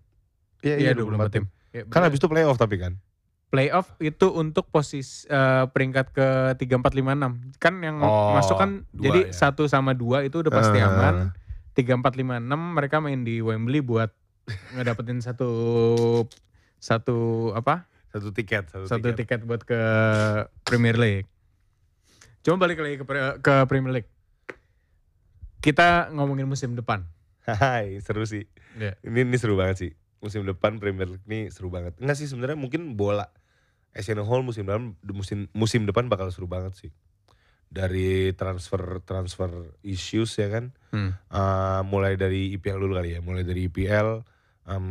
[0.61, 1.44] Iya, Iya 24 tim.
[1.70, 2.99] Ya, Kan habis itu playoff tapi kan.
[3.46, 7.59] playoff itu untuk posisi eh, peringkat ke 3 4 5 6.
[7.59, 9.35] Kan yang Oh, masuk kan dua jadi ya.
[9.35, 11.35] satu sama dua itu udah pasti Eh, aman.
[11.73, 14.14] 3 4 5 6 mereka main di Wembley buat
[14.73, 15.51] ngedapetin satu
[16.77, 17.16] satu
[17.53, 17.90] apa?
[18.09, 19.38] Satu tiket, satu, satu tiket.
[19.38, 19.79] tiket buat ke
[20.62, 21.27] Premier League.
[22.40, 23.05] Cuma balik lagi ke,
[23.38, 24.11] ke Premier League.
[25.59, 27.05] Kita ngomongin musim depan.
[27.42, 28.46] Hai, seru sih.
[28.75, 28.96] Iya.
[29.03, 29.90] Ini ini seru banget sih.
[30.20, 31.96] Musim depan Premier League ini seru banget.
[31.96, 33.33] Enggak sih sebenarnya mungkin bola
[33.90, 36.92] Asian Hall musim depan musim musim depan bakal seru banget sih.
[37.70, 40.76] Dari transfer transfer issues ya kan.
[40.92, 41.16] Hmm.
[41.16, 43.20] Eh, mulai dari IPL dulu kali ya.
[43.24, 44.22] Mulai dari IPL
[44.68, 44.87] em,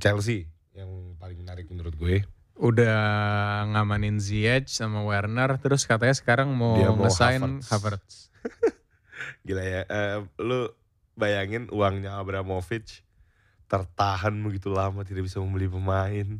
[0.00, 2.26] Chelsea yang paling menarik menurut gue.
[2.54, 8.30] Udah ngamanin Ziyech sama Werner, terus katanya sekarang mau Dia mau ngesign Havertz.
[9.46, 9.82] Gila ya.
[9.86, 10.70] eh, lu
[11.14, 13.02] bayangin uangnya Abramovich
[13.74, 16.38] tertahan begitu lama tidak bisa membeli pemain.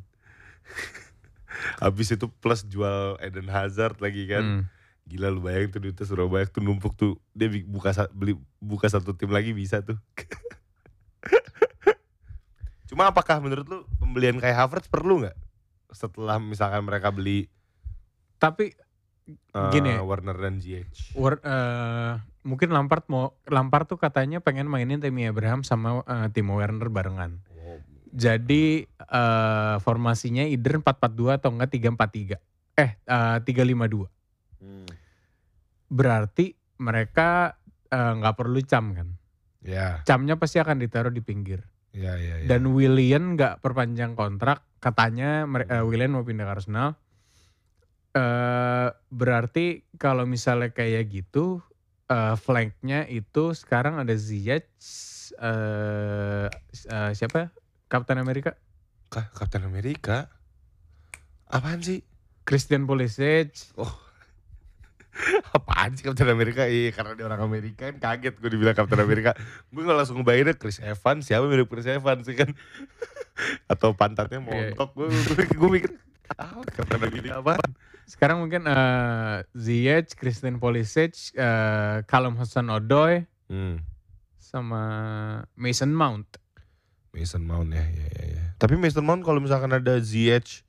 [1.82, 4.42] Habis itu plus jual Eden Hazard lagi kan.
[4.42, 4.62] Hmm.
[5.04, 7.18] Gila lu bayangin tuh duitnya Surabaya tuh numpuk tuh.
[7.34, 9.98] Dia buka beli buka satu tim lagi bisa tuh.
[12.88, 15.34] Cuma apakah menurut lu pembelian kayak Havertz perlu nggak?
[15.90, 17.50] Setelah misalkan mereka beli
[18.38, 18.78] Tapi
[19.28, 19.96] eh, Gini.
[19.96, 21.16] Warner dan Ziyech.
[21.16, 22.12] Wer- eh,
[22.44, 27.40] mungkin Lampard mau Lampard tuh katanya pengen mainin Tammy Abraham sama eh, Timo Werner barengan.
[28.14, 32.38] Jadi eh, formasinya either 4-4-2 atau enggak 3-4-3.
[32.78, 34.06] Eh, eh, 3-5-2.
[34.62, 34.86] Hmm.
[35.88, 37.58] Berarti mereka
[37.88, 39.08] eh, nggak perlu cam kan.
[39.64, 41.64] Ya, Camnya pasti akan ditaruh di pinggir.
[41.94, 42.46] ya, ya, ya.
[42.50, 44.60] Dan Willian nggak perpanjang kontrak.
[44.76, 47.00] Katanya eh, Willian mau pindah ke Arsenal.
[48.14, 51.58] Eh, berarti kalau misalnya kayak gitu,
[52.06, 54.70] eh, flanknya itu sekarang ada Ziyech,
[55.42, 56.46] eh,
[56.94, 57.50] eh, siapa?
[57.90, 58.54] Kapten Amerika?
[59.10, 60.30] Kah, Kapten Amerika.
[61.50, 62.06] Apaan sih?
[62.46, 63.74] Christian Pulisic.
[65.56, 66.66] Apaan sih Captain Amerika?
[66.70, 69.34] Iya karena dia orang Amerika kan kaget gue dibilang Captain Amerika.
[69.74, 71.26] gue gak langsung ngebayanginnya Chris Evans.
[71.26, 72.50] Siapa mirip Chris Evans sih kan?
[73.72, 74.94] Atau pantatnya montok.
[74.94, 75.10] Gue
[75.50, 75.90] gue mikir
[76.90, 77.54] Amerika apa?
[78.04, 83.76] Sekarang mungkin eh Ziyech, Christian Pulisic, eh Callum Hudson-Odoi Hmm.
[84.40, 84.82] sama
[85.52, 86.40] Mason Mount.
[87.12, 88.44] Mason Mount ya, ya, ya, ya.
[88.56, 90.64] Tapi Mason Mount kalau misalkan ada Ziyech,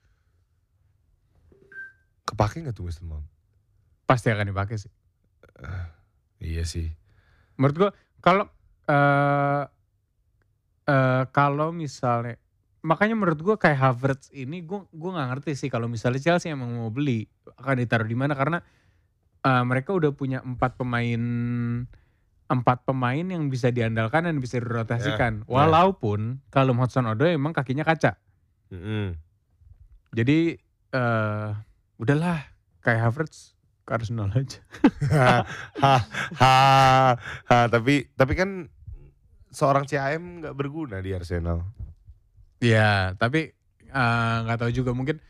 [2.27, 3.25] kepake nggak tuh Mason Mount?
[4.05, 4.91] Pasti akan dipakai sih.
[6.43, 6.91] Iya sih.
[7.55, 8.45] Menurut gua kalau
[8.85, 9.63] eh
[10.85, 12.37] eh kalau misalnya
[12.85, 16.69] makanya menurut gua kayak Havertz ini gua gua nggak ngerti sih kalau misalnya Chelsea emang
[16.69, 17.25] mau beli
[17.57, 18.61] akan ditaruh di mana karena
[19.41, 21.21] eh, mereka udah punya empat pemain
[22.45, 25.41] empat pemain yang bisa diandalkan dan bisa dirotasikan.
[25.41, 25.49] Ya, ya.
[25.49, 28.21] Walaupun kalau Hudson Odoi emang kakinya kaca.
[28.69, 29.17] Mm-mm.
[30.13, 30.53] Jadi
[30.93, 31.49] eh
[31.97, 32.45] udahlah
[32.85, 34.61] kayak Havertz ke Arsenal aja.
[35.13, 35.45] ha,
[35.81, 35.95] ha,
[36.37, 36.53] ha,
[37.49, 38.69] ha, tapi tapi kan
[39.49, 41.65] seorang CAM nggak berguna di Arsenal.
[42.65, 43.53] Iya, tapi
[43.85, 45.21] eh, nggak tahu juga mungkin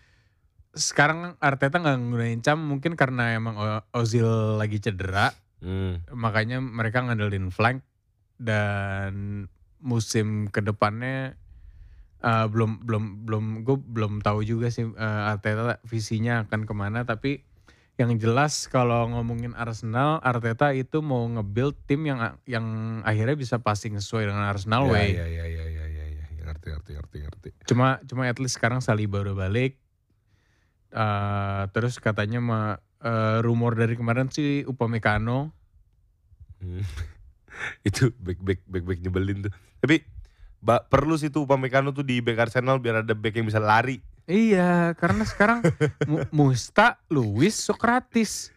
[0.76, 3.56] sekarang Arteta nggak nggunain Cam mungkin karena emang
[3.92, 6.04] Ozil lagi cedera, Hmm.
[6.14, 7.82] makanya mereka ngandelin flank
[8.38, 9.48] dan
[9.80, 11.40] musim ke depannya
[12.22, 17.02] eh, belum belum belum gue belum tahu juga sih eh, Arteta visinya akan ke mana
[17.08, 17.42] tapi
[17.96, 22.68] yang jelas kalau ngomongin Arsenal Arteta itu mau nge-build tim yang yang
[23.08, 25.16] akhirnya bisa passing sesuai dengan Arsenal way.
[25.16, 25.75] Ya, ya, ya, ya, ya, ya,
[26.72, 27.68] ngerti, ngerti, ngerti, ngerti.
[27.70, 29.78] Cuma cuma at least sekarang Saliba udah balik.
[30.96, 32.60] Eh terus katanya ma,
[33.04, 35.52] eh, rumor dari kemarin sih Upamecano.
[36.64, 36.82] Hmm.
[37.88, 39.54] itu back back back back nyebelin tuh.
[39.84, 40.04] Tapi
[40.64, 44.00] ba, perlu sih tuh Upamecano tuh di back Arsenal biar ada back yang bisa lari.
[44.26, 45.62] Iya, karena sekarang
[46.10, 48.50] Mu- Musta, Luis, Socrates,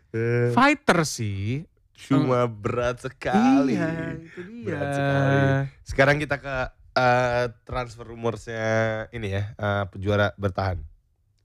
[0.56, 1.68] fighter sih.
[1.98, 3.74] Cuma berat sekali.
[3.74, 4.64] Iya, itu dia.
[4.64, 5.38] Berat sekali.
[5.82, 6.54] Sekarang kita ke
[6.98, 8.66] eh, transfer rumorsnya
[9.10, 10.82] ini ya, eh, penjuara bertahan.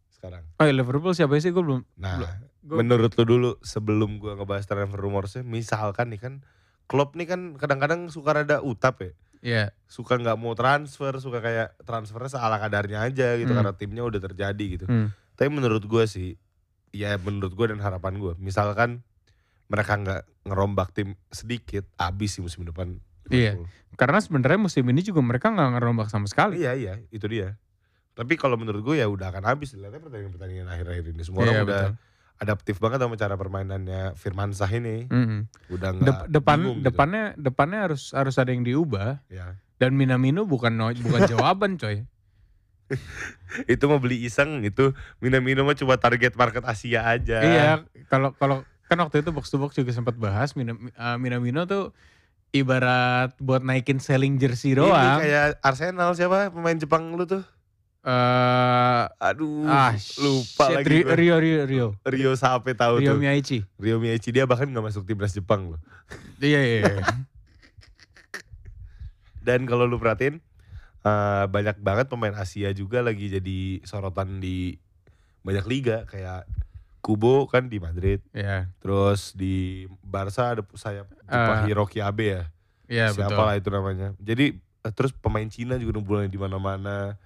[0.09, 0.41] Sekarang.
[0.55, 1.51] Oh, iya, Liverpool siapa sih?
[1.51, 1.81] Gue belum.
[1.95, 2.17] Nah,
[2.59, 6.33] Gua- menurut lu dulu sebelum gua ngebahas transfer rumorsnya, misalkan nih kan
[6.83, 9.11] Klopp nih kan kadang-kadang suka rada utap ya.
[9.43, 13.59] Iya, Suka nggak mau transfer, suka kayak transfernya seala kadarnya aja gitu Hmm.
[13.59, 14.85] karena timnya udah terjadi gitu.
[14.85, 15.11] hmm.
[15.33, 16.39] Tapi menurut gua sih,
[16.89, 19.03] ya menurut gua dan harapan gua, misalkan
[19.67, 22.99] mereka nggak ngerombak tim sedikit, abis sih musim depan.
[23.29, 23.59] Iya.
[23.93, 26.59] Karena sebenarnya musim ini juga mereka nggak ngerombak sama sekali.
[26.59, 27.55] Iya iya, itu dia.
[28.13, 31.21] Tapi kalau menurut gue ya udah akan habis lihatnya pertandingan-pertandingan akhir-akhir ini.
[31.21, 31.83] Semua Iya, orang udah
[32.35, 35.05] adaptif banget sama cara permainannya Firman Sah ini.
[35.07, 35.47] Mm-mm.
[35.69, 36.85] Udah Dep- nggak depan bingung gitu.
[36.85, 39.55] depannya depannya harus harus ada yang diubah Ya.
[39.77, 42.05] dan Minamino bukan no- bukan jawaban coy.
[43.63, 47.39] Itu mau beli iseng itu Minamino mah cuma target market Asia aja.
[47.39, 47.69] Iya,
[48.05, 50.69] kalau kalau kan waktu itu box to box juga sempat bahas eh,
[51.15, 51.93] Minamino tuh
[52.53, 55.19] ibarat buat naikin selling jersey Ini doang.
[55.19, 57.41] kayak Arsenal siapa pemain Jepang lu tuh?
[58.03, 61.07] Eh, Aduh, ah, lupa shit, lagi Rio.
[61.15, 61.87] Rio Rio Rio.
[62.05, 63.17] Rio Sape tahu Rio tuh.
[63.17, 63.63] Miyaichi.
[63.79, 65.81] Rio Miyachi dia bahkan nggak masuk timnas Jepang loh.
[66.37, 66.79] Iya iya.
[66.83, 67.01] iya.
[69.47, 70.37] Dan kalau lu perhatiin
[71.03, 74.77] eh, banyak banget pemain Asia juga lagi jadi sorotan di
[75.43, 76.45] banyak liga kayak
[77.03, 78.71] Kubo kan di Madrid, Iya.
[78.79, 82.43] terus di Barca ada sayap Jepang Eh, Hiroki Abe ya.
[82.87, 83.43] Iya Siapa betul.
[83.43, 84.07] lah itu namanya.
[84.17, 87.19] Jadi eh, terus pemain Cina juga mulai di mana-mana.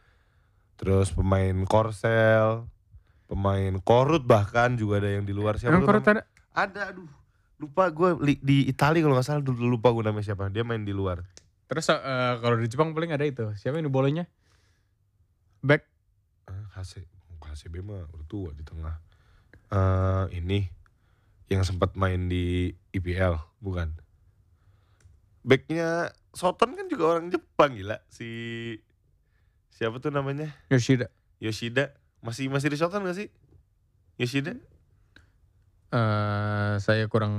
[0.75, 2.65] Terus pemain Korsel,
[3.25, 6.01] pemain Korut bahkan juga ada yang di luar siapa namanya?
[6.01, 7.09] tadi Ada aduh.
[7.57, 8.09] Lupa gue
[8.39, 10.49] di Italia kalau nggak salah dulu lupa gue namanya siapa.
[10.49, 11.21] Dia main di luar.
[11.65, 11.97] terus eh,
[12.37, 13.45] kalau di Jepang paling ada itu.
[13.53, 14.25] Siapa ini bolanya?
[15.59, 15.83] Back
[16.47, 17.03] Eh, HC,
[17.43, 18.95] HCB mah udah tua di tengah.
[19.67, 20.67] Eh ini
[21.47, 23.91] yang sempat main di IPL, bukan?
[25.41, 28.27] Backnya Soton kan juga orang Jepang gila si
[29.71, 31.07] siapa tuh namanya Yoshida.
[31.39, 33.29] Yoshida masih masih di Soton gak sih
[34.17, 34.57] Yoshida?
[35.87, 37.31] eh saya kurang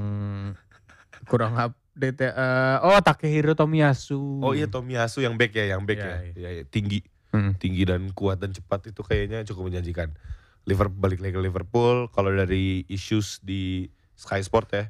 [1.28, 2.30] kurang update ya.
[2.32, 4.40] Eh, oh Takehiro Tomiyasu.
[4.40, 6.18] Oh iya Tomiyasu yang back ya, yang back Iya, ya.
[6.32, 7.52] Iya, iya, tinggi, Hmm.
[7.60, 10.16] tinggi dan kuat dan cepat itu kayaknya cukup menjanjikan.
[10.64, 12.08] Liverpool balik lagi ke Liverpool.
[12.10, 13.86] Kalau dari issues di
[14.18, 14.84] Sky Sport ya,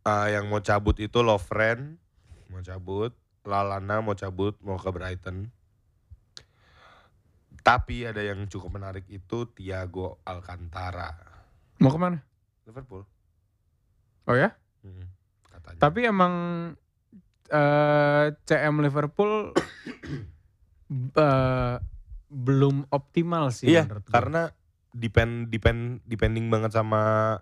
[0.00, 2.00] Ah, yang mau cabut itu Lovren
[2.48, 3.12] mau cabut,
[3.44, 5.52] Lalana mau cabut, mau ke Brighton.
[7.60, 11.12] Tapi ada yang cukup menarik itu Thiago Alcantara,
[11.78, 12.18] Mau ke mana?
[12.64, 13.04] Liverpool.
[14.24, 14.56] Oh ya?
[14.80, 15.04] Hmm,
[15.52, 15.78] katanya.
[15.78, 16.34] Tapi emang
[17.50, 19.52] eh CM Liverpool
[21.20, 21.76] eh
[22.30, 24.54] belum optimal sih Iya, karena
[24.90, 27.36] depend depend depending banget sama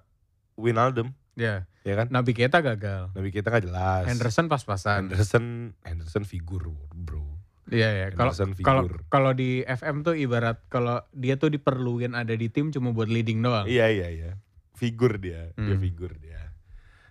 [0.57, 2.11] Winaldum, ya ya kan?
[2.11, 3.15] Nabi Keita gagal.
[3.15, 4.05] Nabi kita nggak jelas.
[4.05, 5.07] Henderson pas-pasan.
[5.07, 5.45] Henderson,
[5.87, 7.39] Henderson figur, bro.
[7.69, 8.07] Iya ya.
[8.11, 12.91] Kalau kalau kalau di FM tuh ibarat kalau dia tuh diperluin ada di tim cuma
[12.91, 13.69] buat leading doang.
[13.69, 14.31] Iya iya iya.
[14.75, 15.81] Figur dia, dia Hmm.
[15.81, 16.53] figur dia.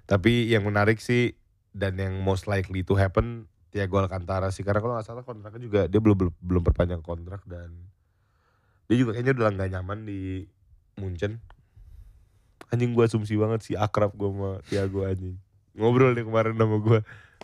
[0.05, 1.37] Tapi yang menarik sih
[1.71, 3.45] dan yang most likely to happen
[3.77, 7.45] Thiago Alcantara sih karena kalau nggak salah kontraknya juga dia belum belum, belum perpanjang kontrak
[7.45, 7.69] dan
[8.89, 10.49] dia juga kayaknya udah nggak nyaman di
[10.97, 11.37] Munchen.
[12.73, 15.37] Anjing gua asumsi banget sih akrab gua sama Thiago anjing.
[15.77, 16.99] Ngobrol deh kemarin sama gua.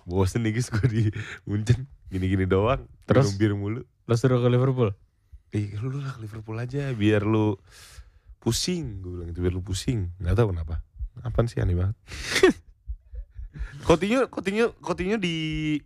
[0.10, 1.13] Bosen nih guys gua di
[1.46, 2.89] Munchen gini-gini doang.
[3.06, 3.38] Terus?
[3.38, 3.86] bir mulu.
[4.10, 4.89] Lo suruh ke Liverpool.
[5.54, 7.62] Eh lu lah ke Liverpool aja biar lu
[8.43, 10.84] pusing gue bilang itu biar lu pusing nggak tahu kenapa
[11.24, 11.96] apaan sih aneh banget
[13.88, 15.80] Coutinho Coutinho Coutinho di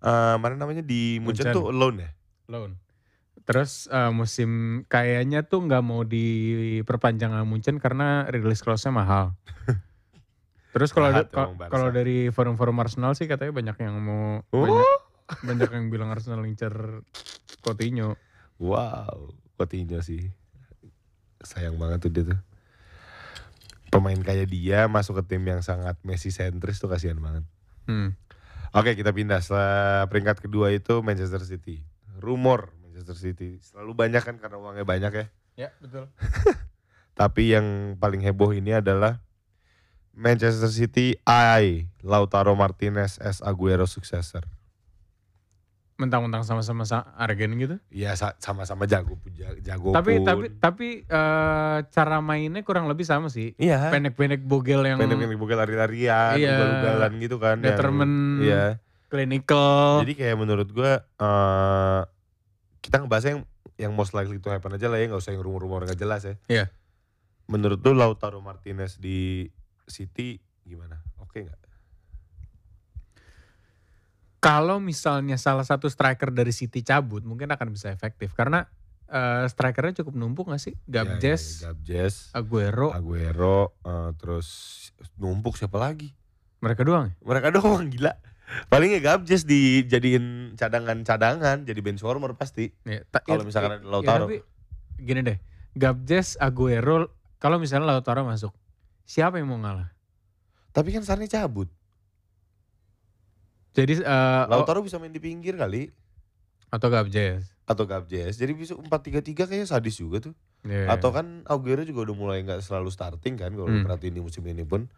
[0.00, 1.54] eh mana namanya di Munchen Munchen.
[1.54, 2.10] tuh loan ya
[2.46, 2.78] Loan.
[3.40, 4.50] Terus eh, musim
[4.84, 9.24] kayaknya tuh nggak mau diperpanjang sama Munchen karena release clause-nya mahal.
[10.68, 11.26] Terus kalau da-
[11.66, 14.62] kalau dari forum-forum Arsenal sih katanya banyak yang mau Oh.
[14.62, 14.86] banyak,
[15.42, 17.02] banyak yang bilang Arsenal ngincer
[17.58, 18.14] Coutinho.
[18.56, 20.28] wow Coutinho sih
[21.38, 22.38] sayang banget tuh dia tuh
[23.88, 27.44] pemain kayak dia masuk ke tim yang sangat Messi sentris tuh kasihan banget
[27.84, 28.12] Hmm.
[28.76, 31.80] Oke kita pindah setelah peringkat kedua itu Manchester City.
[32.20, 35.26] Rumor Manchester City selalu banyak kan karena uangnya banyak ya.
[35.56, 36.10] Ya betul.
[37.20, 39.24] Tapi yang paling heboh ini adalah
[40.18, 44.44] Manchester City I Lautaro Martinez as Aguero successor.
[45.98, 47.76] Mentang-mentang sama-sama sa- Argen gitu.
[47.90, 50.24] Iya sa- sama-sama jago ja- jago Tapi pun.
[50.24, 53.58] tapi tapi eh, cara mainnya kurang lebih sama sih.
[53.58, 56.54] iya Pendek-pendek bogel yang pendek-pendek bukan lari-larian, Iya.
[56.54, 57.56] ugal-ugalan gitu kan.
[57.56, 58.16] yang- Determined.
[58.40, 58.64] Iya.
[59.08, 60.04] clinical.
[60.04, 62.00] Jadi kayak menurut gua eh
[62.78, 63.40] kita ngebahas yang
[63.74, 66.34] yang most likely to happen aja lah ya nggak usah yang rumor-rumor nggak jelas ya.
[66.46, 66.64] Iya.
[67.46, 69.48] Menurut lu Lautaro Martinez di
[69.84, 71.00] City gimana?
[71.18, 71.58] Oke nggak?
[74.38, 78.70] Kalau misalnya salah satu striker dari City cabut, mungkin akan bisa efektif karena
[79.06, 80.74] eh, strikernya cukup numpuk gak sih?
[80.84, 84.48] Gabjes, Ya, ya, Gabjes, Aguero, Aguero, eh, terus
[85.16, 86.14] numpuk siapa lagi?
[86.58, 87.10] mereka doang.
[87.10, 87.14] ya?
[87.22, 88.14] Mereka doang gila.
[88.66, 92.70] Paling ya Gabjes dijadiin cadangan-cadangan, jadi bench warmer pasti.
[92.82, 94.26] Ya, Kalau ya- misalkan ada ya, Lautaro.
[94.26, 94.42] tapi
[94.98, 95.38] gini deh,
[95.72, 98.50] Gabjes, Aguero, kalau misalnya Lautaro masuk,
[99.02, 99.94] siapa yang mau ngalah?
[100.70, 101.70] Tapi kan Sarni cabut.
[103.72, 105.92] Jadi oh, Lautaro bisa main di pinggir kali
[106.68, 107.48] atau Gabjes.
[107.64, 108.36] atau Gabjes.
[108.36, 110.34] Jadi bisa 4-3-3 kayaknya sadis juga tuh.
[110.64, 110.88] Ya.
[110.88, 113.84] Atau kan Aguero juga udah mulai nggak selalu starting kan kalau Hmm.
[113.84, 114.88] perhatiin di musim ini pun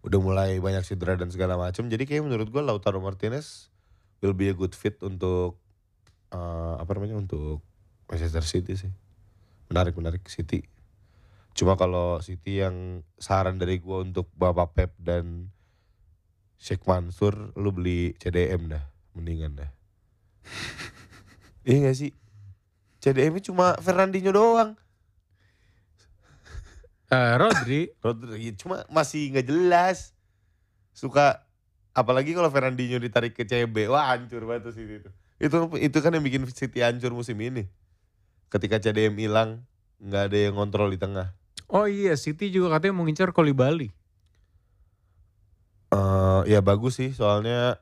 [0.00, 1.86] udah mulai banyak cedera dan segala macam.
[1.86, 3.68] Jadi kayak menurut gua Lautaro Martinez
[4.20, 5.58] will be a good fit untuk
[6.30, 7.62] eh, apa namanya untuk
[8.06, 8.92] Manchester City sih.
[9.68, 10.66] Menarik menarik City.
[11.50, 15.53] Cuma kalau City yang saran dari gua untuk Bapak Pep dan
[16.64, 18.80] Sheikh Mansur lu beli CDM dah
[19.12, 19.70] mendingan dah.
[21.68, 22.16] iya gak sih?
[23.04, 24.72] CDM cuma Fernandinho doang.
[27.12, 30.16] Eh, Rodri, Rodri cuma masih nggak jelas.
[30.96, 31.44] Suka
[31.92, 35.10] apalagi kalau Fernandinho ditarik ke CB, wah hancur banget City itu.
[35.36, 37.68] Itu itu kan yang bikin City hancur musim ini.
[38.48, 39.68] Ketika CDM hilang,
[40.00, 41.36] nggak ada yang kontrol di tengah.
[41.68, 43.92] oh iya City juga katanya mau ngincar Kolibali.
[45.94, 47.78] Eh ya bagus sih, soalnya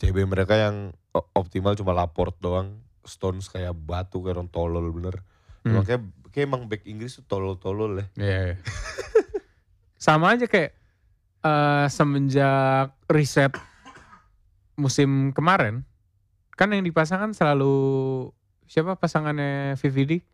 [0.00, 0.96] CB mereka yang
[1.36, 2.80] optimal cuma laport doang.
[3.04, 5.24] Stones kayak batu kayak orang tolol bener.
[5.64, 5.76] Hmm.
[5.76, 8.06] Emang kayak, kayak emang back Inggris tuh tolol-tolol ya.
[8.16, 8.38] Iya.
[8.52, 8.56] iya.
[10.00, 10.72] Sama aja kayak
[11.44, 13.52] eh, semenjak riset
[14.80, 15.84] musim kemarin,
[16.56, 17.76] kan yang dipasangkan selalu
[18.64, 20.24] siapa pasangannya VVD?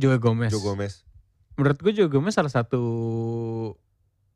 [0.00, 0.52] Joe Gomez.
[0.52, 1.04] Joe Gomez.
[1.56, 2.80] Menurut gue Joe Gomez salah satu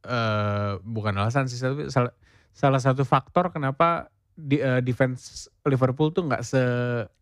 [0.00, 2.12] eh bukan alasan sih, tapi salah,
[2.50, 6.62] salah satu faktor kenapa di, eh, defense Liverpool tuh nggak se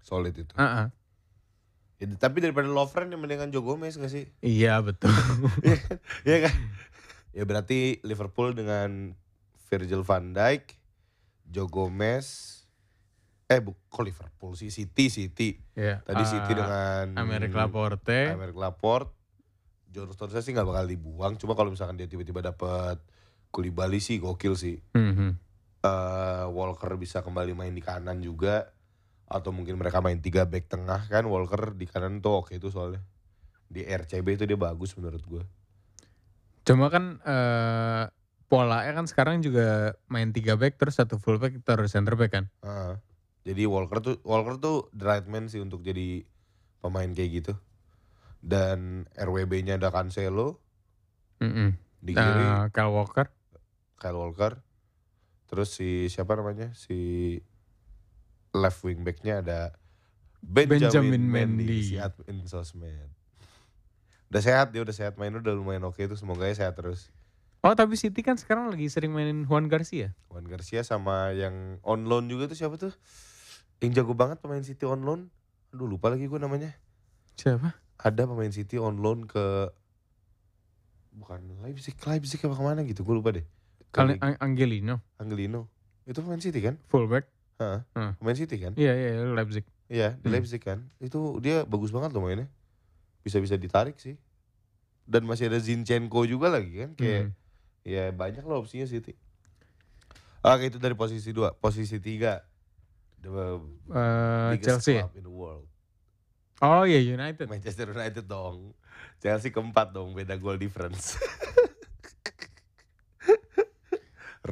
[0.00, 0.54] Solid itu.
[0.54, 0.88] Ah, ah.
[1.98, 4.30] Ya, tapi daripada Lovren yang mendingan Joe Gomez gak sih?
[4.38, 5.10] Iya betul.
[6.28, 6.54] Iya kan?
[7.34, 9.18] Ya berarti Liverpool dengan
[9.66, 10.78] Virgil van Dijk,
[11.44, 12.54] Joe Gomez,
[13.50, 14.70] eh bu, kok Liverpool sih?
[14.70, 15.58] City, City.
[15.74, 15.98] Iya.
[16.06, 18.30] Tadi Ah, City dengan Amerik Laporte.
[18.30, 19.17] Amerik Laporte.
[19.88, 21.40] John Stones sih nggak bakal dibuang.
[21.40, 23.00] Cuma kalau misalkan dia tiba-tiba dapat
[23.48, 24.76] Kulibali sih gokil sih.
[24.92, 25.48] Mhm.
[25.78, 28.74] eh Walker bisa kembali main di kanan juga.
[29.28, 31.24] Atau mungkin mereka main tiga back tengah kan.
[31.24, 33.00] Walker di kanan tuh oke itu soalnya.
[33.68, 35.44] Di RCB itu dia bagus menurut gue.
[36.66, 38.04] Cuma kan eh
[38.48, 42.44] polanya kan sekarang juga main tiga back terus satu full back terus center back kan.
[42.64, 42.96] Ah,
[43.44, 46.24] jadi Walker tuh Walker tuh the right man sih untuk jadi
[46.80, 47.52] pemain kayak gitu.
[48.38, 50.62] Dan RWB-nya ada Cancelo
[51.38, 51.74] Mm-mm.
[51.98, 53.26] di kiri, Nah, Kyle Walker.
[53.98, 54.62] Kyle Walker.
[55.46, 56.70] Terus si siapa namanya?
[56.72, 57.34] Si
[58.52, 59.60] left wing back-nya ada
[60.38, 61.80] Benjamin, Benjamin Mendy, Mendy.
[61.82, 63.10] si admin sosmed.
[64.28, 67.10] Udah sehat dia udah sehat main udah lumayan oke itu semoga ya sehat terus.
[67.58, 70.14] Oh tapi City kan sekarang lagi sering mainin Juan Garcia.
[70.30, 72.94] Juan Garcia sama yang on loan juga tuh siapa tuh?
[73.82, 75.20] Yang jago banget pemain City on loan.
[75.74, 76.70] Aduh lupa lagi gue namanya.
[77.34, 77.74] Siapa?
[77.98, 79.70] Ada pemain City on loan ke
[81.10, 83.42] bukan Leipzig, Leipzig apa ke mana gitu, gue lupa deh.
[83.92, 85.66] Ang- Angelino, Angelino.
[86.04, 86.78] Itu pemain City kan?
[86.86, 87.26] fullback.
[87.58, 87.80] Heeh.
[87.92, 88.12] Hmm.
[88.16, 88.72] Pemain City kan?
[88.74, 89.66] Iya iya Leipzig.
[89.90, 90.32] Iya, di Hmm.
[90.32, 90.86] Leipzig kan.
[90.98, 92.46] Itu dia bagus banget loh mainnya.
[93.20, 94.14] Bisa-bisa ditarik sih.
[95.02, 96.90] Dan masih ada Zinchenko juga lagi kan.
[96.94, 97.32] Kayak Hmm.
[97.82, 99.18] ya banyak lah opsinya City.
[100.38, 101.50] Oke, itu dari posisi dua.
[101.52, 102.46] Posisi tiga.
[103.18, 104.94] The Eh, biggest Chelsea.
[104.94, 105.04] ya?
[105.04, 105.66] club in the world.
[106.58, 107.46] Oh iya United.
[107.46, 108.74] Manchester United dong.
[109.22, 111.14] Chelsea keempat dong, beda goal difference.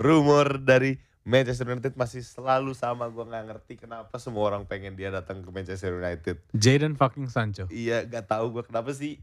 [0.02, 3.11] Rumor dari Manchester United masih selalu sama.
[3.11, 6.38] Gua nggak ngerti kenapa semua orang pengen dia datang ke Manchester United.
[6.54, 7.66] Jadon fucking Sancho.
[7.74, 9.18] Iya, gak tahu gue kenapa sih.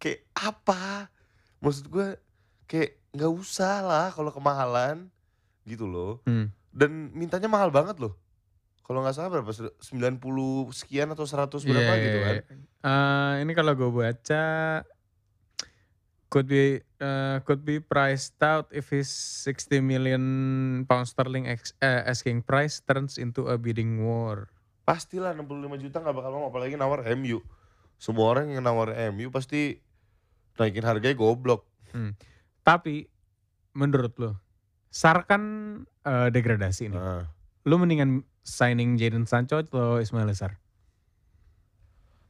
[0.00, 1.12] Kayak apa?
[1.60, 2.16] Maksud gue
[2.64, 5.12] kayak nggak usah lah kalau kemahalan
[5.68, 6.24] gitu loh.
[6.24, 6.48] Hmm.
[6.72, 8.16] Dan mintanya mahal banget loh.
[8.82, 9.50] Kalau nggak salah berapa?
[9.50, 9.78] 90
[10.72, 12.34] sekian atau 100 berapa Iya, gitu iya, kan?
[12.34, 12.42] iya.
[12.82, 14.44] Eh, ini kalau gue baca
[16.26, 19.06] could be eh, could be priced out if his
[19.46, 20.22] 60 million
[20.84, 24.48] pound sterling ex- eh, asking price turns into a bidding war.
[24.82, 25.46] Pastilah 65
[25.78, 27.38] juta nggak bakal mau apalagi nawar MU.
[27.96, 29.78] Semua orang yang nawar MU pasti
[30.58, 31.68] naikin harganya goblok.
[32.62, 33.06] Tapi
[33.72, 34.30] menurut lo,
[34.88, 35.42] Sar kan
[36.02, 36.98] eh, degradasi nih.
[36.98, 37.24] Nah,
[37.62, 40.58] Lu mendingan signing Jadon Sancho atau Ismail Sar?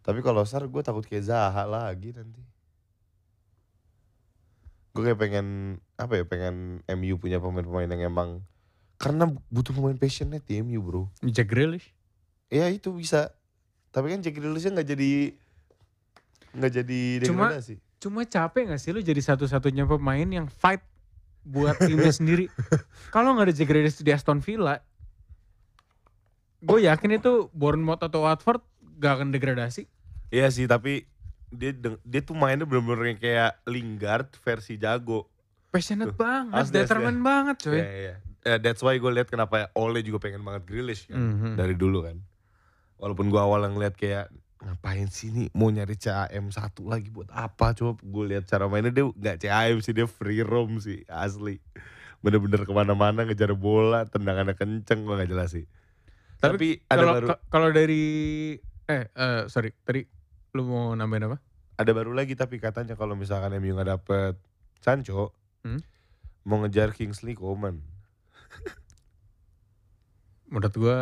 [0.03, 2.43] tapi kalau Sar gue takut kayak Zaha lagi nanti.
[4.93, 5.47] Gue kayak pengen
[5.95, 8.43] apa ya pengen MU punya pemain-pemain yang emang
[8.99, 11.03] karena butuh pemain passionate di MU bro.
[11.23, 11.95] Jack Grealish?
[12.51, 13.31] Ya itu bisa.
[13.89, 15.11] Tapi kan Jack Grealishnya nggak jadi
[16.53, 17.75] nggak jadi Cuma- degradasi.
[18.03, 20.83] Cuma capek gak sih lu jadi satu-satunya pemain yang fight
[21.47, 22.51] buat timnya sendiri?
[23.15, 24.83] Kalau nggak ada Jack Grealish di Aston Villa,
[26.63, 28.63] gue yakin itu Bournemouth atau Watford
[28.97, 29.91] gak akan degradasi.
[30.31, 31.05] Iya sih tapi
[31.53, 35.29] dia dia tuh mainnya bener-bener kayak Lingard versi jago.
[35.69, 37.77] Passionate banget, asli, determined banget coy.
[37.77, 38.15] Iya iya.
[38.43, 41.55] Eh, that's why gue lihat kenapa Ole juga pengen banget Grealish kan Mhm.
[41.55, 42.23] dari dulu kan.
[42.97, 44.31] Walaupun gue awal ngeliat kayak
[44.63, 48.95] ngapain sih nih mau nyari CAM satu lagi buat apa coba gue lihat cara mainnya
[48.95, 51.59] dia nggak CAM sih dia free roam sih asli
[52.23, 55.67] bener-bener ke mana-mana ngejar bola tendangannya kenceng gue nggak jelas sih
[56.43, 58.03] tapi, Tapi ada kalau baru ka- kalau dari
[58.85, 60.03] eh eh, sorry tadi
[60.53, 61.39] lu mau nambahin apa?
[61.73, 64.35] ada baru lagi tapi katanya kalau misalkan MU nggak dapet
[64.79, 65.33] Sancho
[65.63, 65.79] Hmm?
[66.43, 67.79] mau ngejar Kingsley Coman
[70.49, 70.97] Menurut gua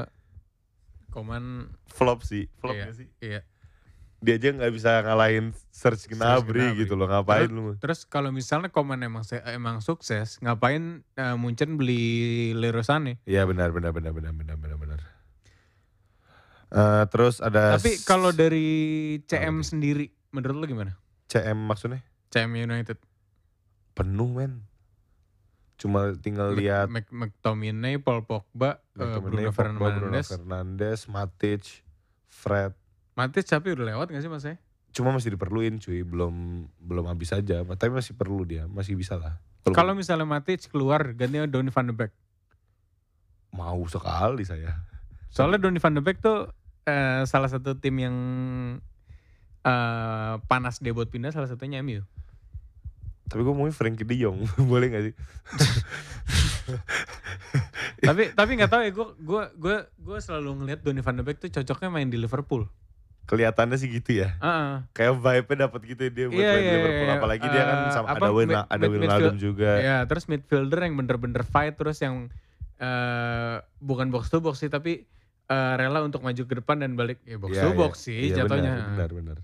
[1.08, 2.92] Koman flop sih flop Iya.
[2.92, 3.40] sih iya.
[4.20, 9.00] dia aja nggak bisa ngalahin Serge Gnabry gitu loh ngapain lu Terus kalau misalnya Koman
[9.00, 13.16] emang emang sukses, ngapain eh, Munchen beli Leroy Sané?
[13.24, 14.98] Iya benar benar benar benar benar benar benar.
[16.70, 20.94] Eh, terus ada Tapi kalau dari CM sendiri, menurut lu gimana?
[21.26, 22.98] CM maksudnya CM United.
[23.90, 24.64] penuh men.
[25.74, 30.26] Cuma tinggal lihat Mc, McTominay, Paul Pogba, eh, McTominay, Bruno Pogba, Bruno Fernandes.
[30.30, 31.62] Fernandes, Matic,
[32.30, 32.72] Fred.
[33.18, 34.56] Matic tapi udah lewat gak sih mas saya?
[34.94, 37.66] Cuma masih diperluin cuy, belum belum habis aja.
[37.66, 39.42] Tapi masih perlu dia, masih bisa lah.
[39.74, 42.12] Kalau misalnya Matic keluar gantinya Donny van de Beek.
[43.50, 44.86] mau sekali saya.
[45.34, 46.54] Soalnya Donny van de Beek tuh
[46.84, 48.16] eh, salah satu tim yang
[49.60, 52.00] eh, panas dia buat pindah salah satunya MU.
[53.26, 55.14] Tapi gue mau Frankie De Jong, boleh gak sih?
[58.00, 61.38] tapi tapi nggak tahu ya gue gue gue gue selalu ngelihat Donny van de Beek
[61.38, 62.66] tuh cocoknya main di Liverpool.
[63.28, 64.34] Kelihatannya sih gitu ya.
[64.42, 64.72] Heeh.
[64.90, 67.06] Kayak vibe-nya dapat gitu ya dia buat Iya, main di iya, Liverpool.
[67.06, 67.14] iya.
[67.14, 69.70] Apalagi dia kan Eh, sama apa, ada Win, ada Wijnaldum juga.
[69.78, 72.26] Ya, terus midfielder yang bener-bener fight terus yang
[72.80, 75.04] eh bukan box to box sih tapi
[75.50, 77.76] eh, rela untuk maju ke depan dan balik ya box Iya, to iya.
[77.76, 78.72] box sih Iya, jatuhnya.
[78.72, 79.38] Benar, benar, benar.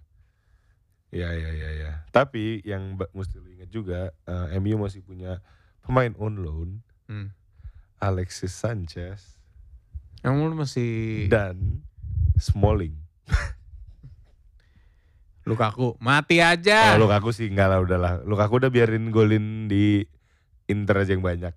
[1.10, 1.90] Iya, iya, iya, iya.
[2.10, 5.42] Tapi yang mesti lu ingat juga, eh, MU masih punya
[5.82, 6.70] pemain on loan,
[7.06, 7.30] Hmm.
[8.02, 9.38] Alexis Sanchez
[10.26, 10.92] Yang masih
[11.30, 11.86] dan
[12.36, 12.98] Smalling.
[15.46, 16.98] Lukaku mati aja.
[16.98, 18.12] Kalau Lukaku sih enggak lah udahlah.
[18.26, 20.02] Lukaku udah biarin golin di
[20.66, 21.54] Inter aja yang banyak.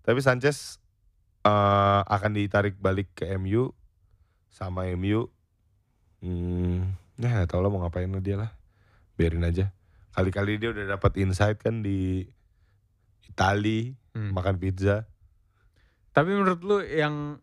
[0.00, 0.80] Tapi Sanchez
[1.46, 3.70] eh, akan ditarik balik ke MU
[4.50, 5.30] sama MU.
[6.20, 8.50] Hmm, Ya tau lah mau ngapain lah dia lah.
[9.16, 9.72] Biarin aja.
[10.12, 12.28] Kali-kali dia udah dapat insight kan di
[13.28, 14.32] Itali Hmm.
[14.32, 15.04] makan pizza.
[16.16, 17.36] Tapi menurut lu yang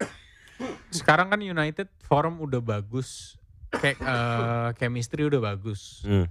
[0.89, 3.37] sekarang kan United form udah bagus,
[3.69, 6.01] kayak eh, chemistry udah bagus.
[6.01, 6.25] Hmm.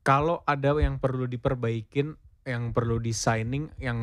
[0.00, 2.16] Kalau ada yang perlu diperbaikin,
[2.48, 4.00] yang perlu di signing, yang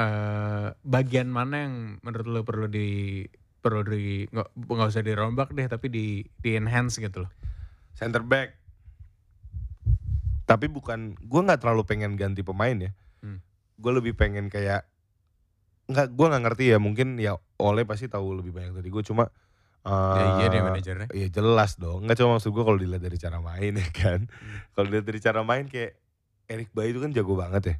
[0.00, 3.24] eh, bagian mana yang menurut lu perlu di
[3.60, 6.06] perlu di nggak nggak usah dirombak deh, tapi di
[6.40, 7.32] di enhance gitu loh.
[7.92, 8.56] Center back.
[10.48, 12.90] Tapi bukan, gue nggak terlalu pengen ganti pemain ya.
[13.22, 13.38] Hmm.
[13.78, 14.88] Gue lebih pengen kayak
[15.86, 16.78] nggak, gue nggak ngerti ya.
[16.82, 19.04] Mungkin ya Oleh pasti tahu lebih banyak dari gue.
[19.04, 19.30] Cuma
[19.80, 21.08] Ya, iya deh eh, manajernya.
[21.08, 22.04] Iya jelas dong.
[22.04, 24.28] Nggak cuma maksud gue kalau dilihat dari cara main ya kan.
[24.76, 25.96] Kalau dilihat dari cara main kayak
[26.50, 27.76] Erik Bayi itu kan jago banget ya.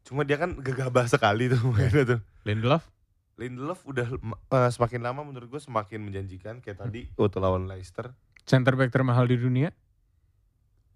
[0.00, 0.06] Iya.
[0.08, 2.20] Cuma dia kan gegabah sekali tuh mainnya tuh.
[2.42, 2.88] Lindelof?
[3.36, 8.12] Lindelof udah eh, semakin lama menurut gue semakin menjanjikan kayak tadi waktu lawan Leicester.
[8.44, 9.70] Center back termahal di dunia?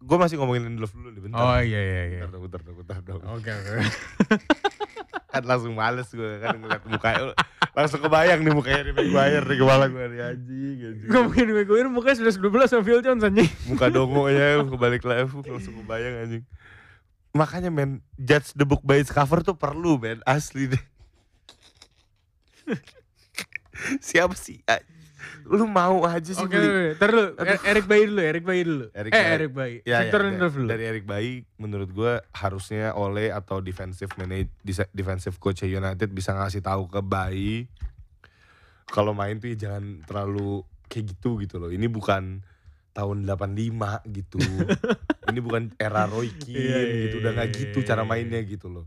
[0.00, 1.40] Gue masih ngomongin Lindelof dulu nih bentar.
[1.40, 2.20] Oh iya iya iya.
[2.28, 3.20] Bentar dong, bentar dong, bentar dong.
[3.32, 3.72] Oke oke.
[5.34, 7.34] Kan langsung males gue kan ngeliat mukanya.
[7.74, 10.76] langsung kebayang nih mukanya di Maguire di kepala gue nih anjing.
[10.78, 11.10] anjing.
[11.10, 13.50] Ngomongin Maguire mukanya sudah 12 sama Phil Jones anjing.
[13.66, 16.44] Muka dongo ya kebalik lagi langsung kebayang anjing.
[17.34, 20.84] Makanya men, judge the book by its cover tuh perlu men, asli deh.
[24.06, 24.62] Siapa sih?
[25.44, 26.96] Lu mau aja sih Oke, oke.
[26.96, 27.10] Ntar
[27.66, 28.86] Erik Bayi dulu, Erik Bayi dulu.
[28.94, 29.34] Erik eh, Bayi.
[29.34, 29.74] Erik Bayi.
[29.84, 30.68] Ya, Victor ya, Lindelof da- dulu.
[30.70, 34.48] dari Erik Bayi menurut gue harusnya oleh atau defensive manage
[34.94, 37.66] defensive coach United bisa ngasih tahu ke Bayi
[38.88, 41.74] kalau main tuh ya jangan terlalu kayak gitu gitu loh.
[41.74, 42.40] Ini bukan
[42.94, 44.38] tahun 85 gitu.
[45.34, 47.14] Ini bukan era Roy Keane Iya, iya, gitu.
[47.20, 48.08] Udah nggak iya, gitu iya, cara iya.
[48.08, 48.86] mainnya gitu loh.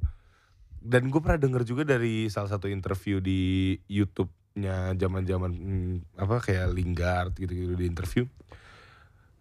[0.79, 6.71] Dan gue pernah denger juga dari salah satu interview di YouTube-nya zaman-zaman hmm, apa kayak
[6.71, 8.23] Lingard gitu-gitu di interview.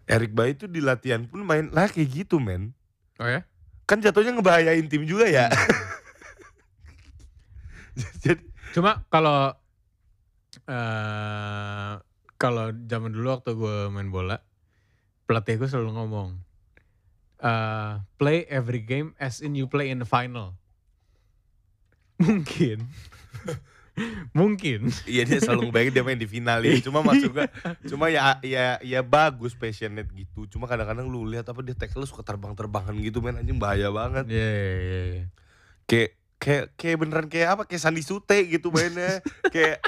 [0.07, 2.75] Erik Bayi tuh di latihan pun main lah kayak gitu men.
[3.19, 3.47] Oh ya?
[3.87, 5.47] Kan jatuhnya ngebahayain tim juga ya.
[8.23, 8.43] Jadi
[8.75, 9.55] Cuma kalau
[10.67, 11.93] eh
[12.37, 14.37] kalau zaman dulu waktu gue main bola,
[15.27, 16.29] pelatih gue selalu ngomong,
[17.43, 20.55] eh play every game as in you play in the final.
[22.17, 22.87] Mungkin,
[24.39, 24.89] mungkin.
[25.05, 26.81] Iya dia selalu ngebayangin dia main di final ya.
[26.81, 27.45] Cuma maksud gue,
[27.91, 30.49] cuma ya ya ya bagus passionate gitu.
[30.49, 34.25] Cuma kadang-kadang lu lihat apa dia tackle suka terbang-terbangan gitu men anjing bahaya banget.
[34.31, 35.25] Iya, iya, iya, iya.
[35.85, 36.11] Kayak
[36.41, 37.63] kayak kayak beneran kayak apa?
[37.69, 39.21] Kayak Sandi Sute gitu mainnya.
[39.53, 39.83] kayak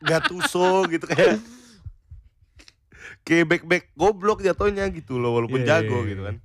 [0.00, 1.40] Gattuso gitu kayak
[3.26, 6.28] kayak back-back goblok jatuhnya gitu loh walaupun iya, jago iya, gitu iya.
[6.32, 6.36] kan.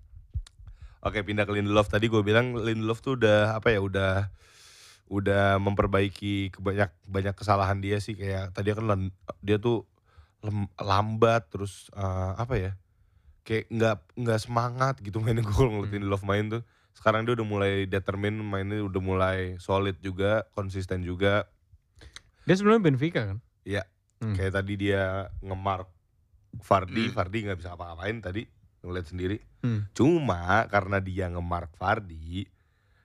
[1.06, 4.34] Oke pindah ke Lindelof tadi gue bilang Lindelof tuh udah apa ya udah
[5.06, 9.14] udah memperbaiki kebanyak banyak kesalahan dia sih kayak tadi kan
[9.46, 9.86] dia tuh
[10.42, 12.72] lem- lambat terus eh, apa ya
[13.46, 16.10] kayak nggak nggak semangat gitu mainnya gue kalau ngeliatin Hmm.
[16.10, 16.62] Love main tuh
[16.98, 21.46] sekarang dia udah mulai determine mainnya udah mulai solid juga konsisten juga
[22.46, 23.38] Dia sebelumnya Benfica kan?
[23.66, 23.86] Iya.
[24.22, 24.34] Hmm.
[24.34, 25.92] kayak tadi dia ngemark
[26.60, 27.14] Fardi Hmm.
[27.14, 28.46] Fardi nggak bisa apa-apain tadi
[28.80, 29.90] ngeliat sendiri Hmm.
[29.92, 32.46] cuma karena dia ngemark Fardi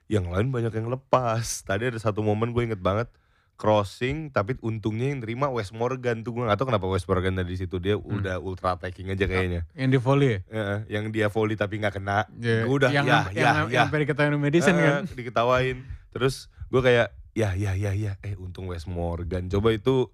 [0.07, 3.09] yang lain banyak yang lepas tadi ada satu momen gue inget banget
[3.55, 7.55] crossing tapi untungnya yang terima West Morgan tuh gue gak tau kenapa West Morgan dari
[7.55, 8.19] situ dia Hmm.
[8.19, 10.41] udah ultra attacking aja kayaknya Yang di volley ya?
[10.89, 12.65] Yang dia volley tapi nggak kena Iya.
[12.65, 13.81] Gua udah, yang, ya, yang, ya, yang, ya.
[13.83, 15.03] sampai diketahui medicine Eh, kan?
[15.11, 15.77] diketawain
[16.11, 16.35] terus
[16.67, 20.09] gue kayak ya ya ya ya eh untung West Morgan coba itu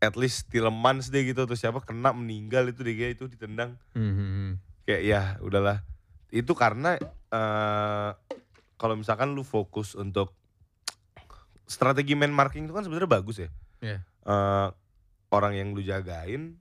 [0.00, 4.30] at least Tillemans deh gitu terus siapa kena meninggal itu dia itu ditendang Hmm, hmm,
[4.30, 4.52] hmm.
[4.82, 5.84] kayak ya udahlah
[6.30, 6.96] itu karena
[7.28, 8.10] eh
[8.74, 10.32] kalau misalkan lu fokus untuk
[11.64, 13.98] strategi man marking itu kan sebenarnya bagus ya Iya.
[14.22, 14.68] Eh,
[15.30, 16.56] orang yang lu jagain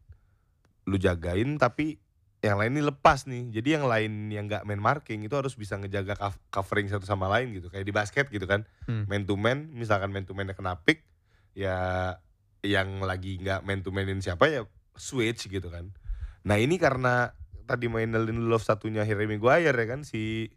[0.84, 2.00] lu jagain tapi
[2.40, 5.76] yang lain ini lepas nih jadi yang lain yang nggak main marking itu harus bisa
[5.76, 9.04] ngejaga cov- covering satu sama lain gitu kayak di basket gitu kan Hmm.
[9.06, 11.04] man to man misalkan man to man kena pick
[11.52, 12.16] ya
[12.62, 14.62] yang lagi nggak man to manin siapa ya
[14.94, 15.90] switch gitu kan
[16.42, 17.32] nah ini karena
[17.64, 20.52] tadi main Lindelof satunya Harry Maguire ya kan si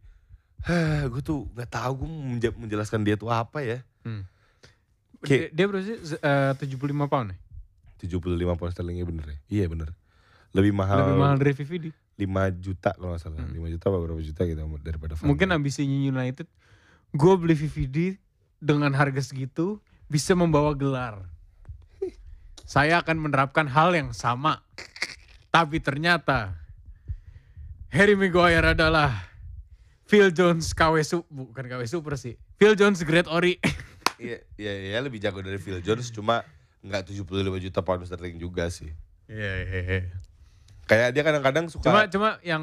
[1.05, 2.09] gue tuh nggak tahu gue
[2.57, 4.27] menjelaskan dia tuh apa ya Hmm.
[5.21, 5.97] Kayak- Dia, dia berapa sih?
[6.05, 7.37] Z- eh, 75 pound ya?
[8.01, 9.95] 75 pound sterlingnya bener ya iya bener
[10.51, 11.87] lebih mahal, Lebih mahal dari VVD.
[12.15, 13.55] 5 juta kalau nggak salah Hmm.
[13.55, 16.45] 5 juta apa berapa juta gitu daripada Van Mungkin ambisinya United,
[17.11, 18.21] gue beli VVD
[18.59, 21.25] dengan harga segitu bisa membawa gelar.
[22.65, 24.63] Saya akan menerapkan hal yang sama.
[25.49, 26.57] Tapi ternyata
[27.93, 29.29] Harry Maguire adalah
[30.05, 32.41] Phil Jones KW Su- bukan KW Super sih.
[32.57, 33.57] Phil Jones Great Ori.
[34.23, 36.47] Iya, iya, iya lebih jago dari Phil Jones cuma
[36.79, 37.27] nggak 75
[37.59, 38.95] juta pound sterling juga sih.
[39.27, 40.01] Iya, iya, iya.
[40.87, 42.63] Kayak dia kadang-kadang suka Cuma cuma yang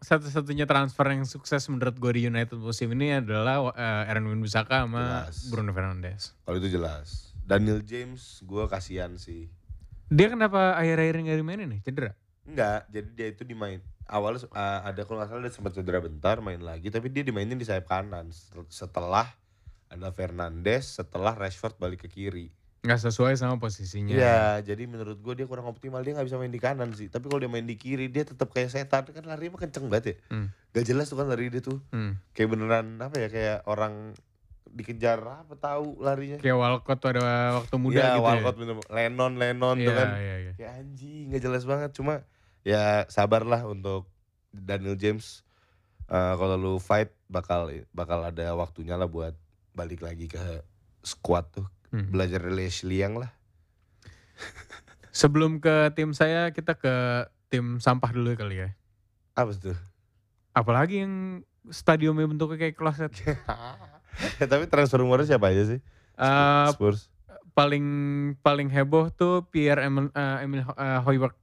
[0.00, 3.72] satu-satunya transfer yang sukses menurut gue di United musim ini adalah uh,
[4.08, 5.36] Aaron Wan-Bissaka sama Jelas.
[5.52, 6.32] Bruno Fernandes.
[6.40, 7.23] kalau itu jelas.
[7.44, 9.52] Daniel James gue kasihan sih.
[10.08, 11.80] Dia kenapa akhir-akhir ini gak dimainin nih?
[11.82, 12.12] Cedera?
[12.44, 16.36] Enggak, jadi dia itu dimain awalnya uh, ada kalau nggak salah dia sempat cedera bentar
[16.38, 19.32] main lagi tapi dia dimainin di sayap kanan Setel- setelah
[19.88, 22.52] ada Fernandes setelah Rashford balik ke kiri.
[22.84, 24.12] Gak sesuai sama posisinya.
[24.12, 27.08] Iya, jadi menurut gue dia kurang optimal dia nggak bisa main di kanan sih.
[27.08, 30.04] Tapi kalau dia main di kiri dia tetap kayak setan kan larinya mah kenceng banget
[30.04, 30.16] ya.
[30.28, 30.52] Hmm.
[30.76, 32.20] Gak jelas tuh kan lari dia tuh Hmm.
[32.36, 34.12] kayak beneran apa ya kayak orang
[34.74, 36.36] dikejar apa tahu larinya.
[36.36, 37.22] Kayak Walcott tuh ada
[37.56, 39.80] waktu muda Iya, gitu Walcott bener Lennon Lennon ya.
[39.80, 40.08] tuh Iya, kan.
[40.16, 40.52] iya, iya.
[40.54, 42.14] Kayak anjing nggak jelas banget cuma
[42.60, 44.10] ya sabarlah untuk
[44.50, 45.42] Daniel James
[46.04, 49.32] Eh, kalau lu fight bakal bakal ada waktunya lah buat
[49.72, 50.60] balik lagi ke
[51.00, 52.10] squad tuh Hmm.
[52.10, 53.32] belajar dari Ashley Young lah
[55.14, 56.90] Sebelum ke tim saya, kita ke
[57.46, 58.70] tim sampah dulu kali ya.
[59.32, 59.78] apa tuh
[60.52, 61.14] Apalagi yang
[61.66, 63.14] stadiumnya bentuknya kayak kloset.
[64.36, 65.80] Ya, tapi transfer rumornya siapa aja sih
[66.14, 67.10] Eh, Spurs
[67.52, 67.86] paling
[68.40, 71.34] paling heboh tuh Pierre Emil, eh, Emil eh, Højbjerg.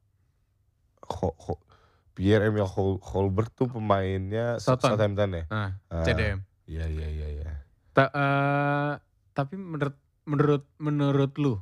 [1.01, 1.63] Ho- Ho-
[2.11, 4.91] Pierre Emil Hol- Holberg tuh pemainnya Southampton.
[4.91, 6.39] Southampton ya Nah, Ah, CDM.
[6.65, 7.51] iya iya iya iya
[7.91, 8.91] Ta- eh,
[9.31, 11.59] tapi menurut menurut menurut lu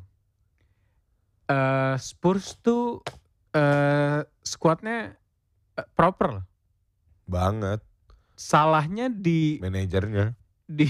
[1.48, 3.02] eh, Spurs tuh
[3.52, 5.18] eh skuadnya
[5.76, 6.46] eh, proper loh.
[7.26, 7.82] banget
[8.34, 10.34] Salahnya di manajernya
[10.70, 10.86] di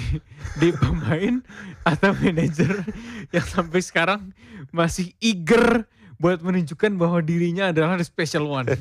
[0.60, 1.40] di pemain
[1.88, 2.84] atau manajer
[3.32, 4.36] yang sampai sekarang
[4.76, 5.88] masih eager
[6.20, 8.68] buat menunjukkan bahwa dirinya adalah the special one.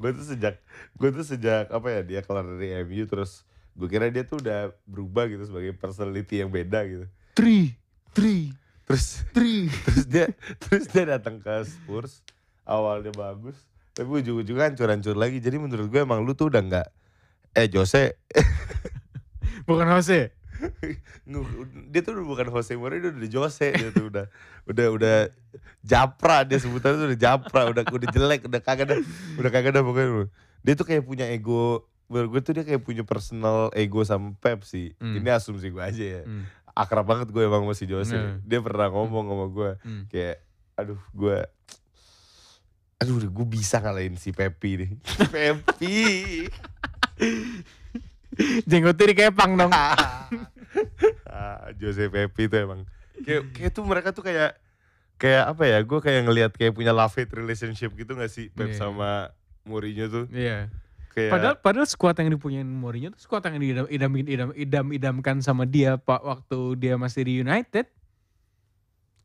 [0.00, 0.54] gue tuh sejak
[0.96, 3.44] gue tuh sejak apa ya dia keluar dari MU terus
[3.76, 7.74] gue kira dia tuh udah berubah gitu sebagai personality yang beda gitu Three,
[8.14, 8.54] three,
[8.86, 9.66] terus three.
[9.84, 10.26] terus dia
[10.62, 12.22] terus dia datang ke Spurs
[12.64, 13.58] awalnya bagus
[13.92, 16.88] tapi ujung-ujungnya hancur-hancur lagi jadi menurut gue emang lu tuh udah nggak
[17.54, 18.18] eh Jose.
[19.68, 20.34] Bukan Jose.
[21.90, 24.26] Dia tuh udah bukan Jose Mourinho dia udah Jose dia tuh udah
[24.64, 25.16] udah udah
[25.84, 28.98] japra dia sebutannya tuh udah japra udah udah jelek udah kagak dah
[29.40, 30.28] udah kagak dah pokoknya.
[30.64, 34.64] Dia tuh kayak punya ego menurut gue tuh dia kayak punya personal ego sama Pep
[34.64, 34.92] sih.
[35.00, 35.20] Hmm.
[35.20, 36.22] ini asumsi gue aja ya.
[36.24, 38.16] Hmm, akrab banget gue emang masih Jose.
[38.16, 38.40] Hmm.
[38.44, 40.02] dia pernah ngomong sama gue hmm.
[40.08, 40.36] kayak
[40.74, 41.38] aduh gue
[42.98, 44.90] aduh gue bisa ngalahin si Pepi nih.
[45.34, 45.96] Pepi
[48.66, 49.70] Jenggotnya dikepang dong.
[51.30, 52.80] ah, Jose Pepi tuh emang
[53.22, 54.58] kayak kayak tuh mereka tuh kayak
[55.14, 58.74] kayak apa ya gue kayak ngelihat kayak punya love hate relationship gitu gak sih Pep
[58.74, 58.78] Iya.
[58.82, 59.30] sama
[59.62, 60.66] Mourinho tuh Iya.
[61.14, 65.38] kayak Padahal padahal skuad yang dipunyain Mourinho tuh skuad yang diidam idam, idam, idam, idamkan
[65.38, 67.86] sama dia pak waktu dia masih di United.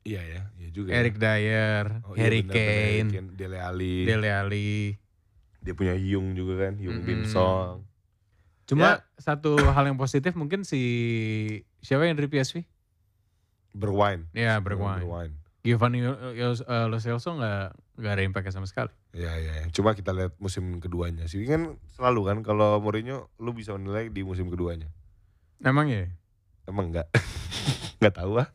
[0.06, 2.06] iya ya iya juga Eric Dyer, ya.
[2.08, 4.94] Oh, iya Harry Kane, Kane, Dele Alli Dele Alli.
[5.60, 7.30] Dia punya Yung juga kan Yung Bin Mm-mm.
[7.30, 7.84] Song
[8.64, 8.94] Cuma Ya.
[9.18, 10.80] satu hal yang positif mungkin si
[11.80, 12.62] siapa yang dari PSV?
[13.72, 15.02] Berwine Ya, Bergwijn.
[15.02, 17.64] Berwine Giovanni Lo- eh, Lo Celso nggak
[18.00, 18.94] nggak ada impact sama sekali.
[19.12, 19.66] Ya ya, ya.
[19.70, 24.24] cuma kita lihat musim keduanya sih kan selalu kan kalau Mourinho lu bisa menilai di
[24.24, 24.88] musim keduanya.
[25.60, 26.08] Emang ya?
[26.64, 27.12] Emang enggak?
[28.00, 28.48] Enggak tahu ah.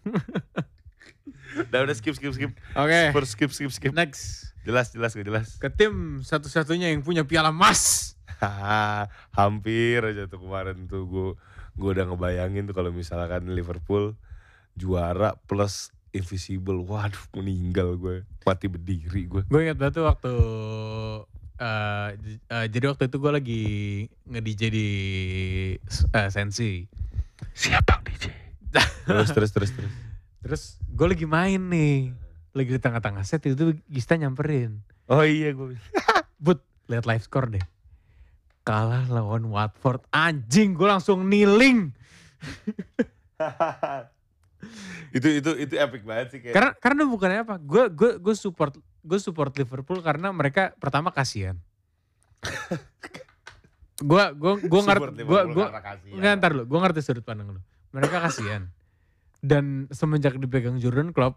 [1.68, 2.50] udah udah skip skip skip.
[2.72, 3.00] Oke.
[3.12, 3.92] Spurs skip skip skip.
[3.92, 5.48] Next Jelas jelas gak jelas.
[5.56, 8.14] ke tim satu-satunya yang punya piala emas.
[9.38, 11.28] Hampir aja tuh kemarin tuh gue
[11.74, 14.16] gue udah ngebayangin tuh kalau misalkan Liverpool
[14.72, 16.80] juara plus invisible.
[16.80, 18.16] Waduh meninggal gue.
[18.42, 19.42] Mati berdiri gue.
[19.44, 20.32] Gue ingat banget tuh waktu
[22.14, 23.62] j- eh, jadi waktu itu gue lagi
[24.24, 24.88] nge-DJ di
[26.10, 26.84] eh, Sensi.
[27.52, 28.24] Siapa DJ?
[29.06, 29.92] terus terus terus terus.
[30.40, 32.24] Terus gue lagi main nih.
[32.55, 34.78] Lagi di tengah-tengah set itu Gista nyamperin.
[35.11, 35.74] Oh iya gue.
[36.44, 37.64] But lihat live score deh.
[38.64, 40.07] Kalah lawan Watford.
[40.14, 41.90] Anjing gue langsung kneeling.
[45.16, 46.55] itu itu itu epic banget sih kayak.
[46.55, 47.57] Karena karena bukannya apa?
[47.61, 48.72] Gue gue gue support
[49.05, 51.59] gue support Liverpool karena mereka pertama kasihan.
[54.00, 55.66] gue gue gue ngerti gue gue
[56.18, 57.61] nggak ntar lu gue ngerti sudut pandang lu.
[57.92, 58.70] Mereka kasihan.
[59.44, 61.36] Dan semenjak dipegang Jurgen Klopp,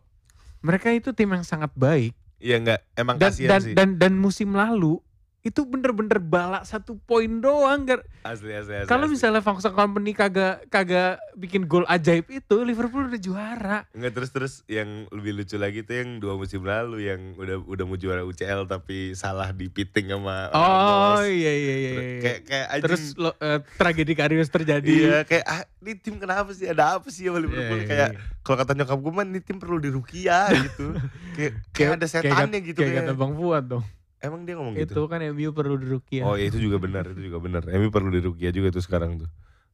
[0.68, 2.12] mereka itu tim yang sangat baik.
[2.38, 3.74] Iya enggak, emang Dan kasihan dan, sih.
[3.74, 5.00] dan dan musim lalu
[5.48, 7.88] itu bener-bener balak satu poin doang.
[7.88, 8.90] Gar- asli asli asli.
[8.92, 13.78] Kalau misalnya Function Company kagak kagak bikin gol ajaib itu, Liverpool udah juara.
[13.96, 17.84] Enggak terus terus yang lebih lucu lagi tuh yang dua musim lalu yang udah udah
[17.88, 21.32] mau juara UCL tapi salah di pitting sama Oh Ramos.
[21.32, 21.92] iya iya iya.
[21.96, 22.20] iya.
[22.20, 22.84] Kayak kayak anjing.
[22.84, 24.92] Terus lo, eh, tragedi Karius terjadi.
[24.92, 28.10] Iya kayak ah, ini tim kenapa sih ada apa sih sama Liverpool Iya, iya, kayak
[28.12, 28.20] iya.
[28.44, 30.92] kalau kata nyokap gue mah ini tim perlu dirukia gitu
[31.40, 33.86] kayak kayak ada setannya gitu kayak kayak, kata Bang Fuad dong.
[34.28, 36.28] Emang dia ngomong Itu gitu kan MU perlu dirukia.
[36.28, 37.64] oh iya itu juga benar itu juga benar.
[37.72, 39.30] Emi perlu dirukia juga tuh sekarang tuh.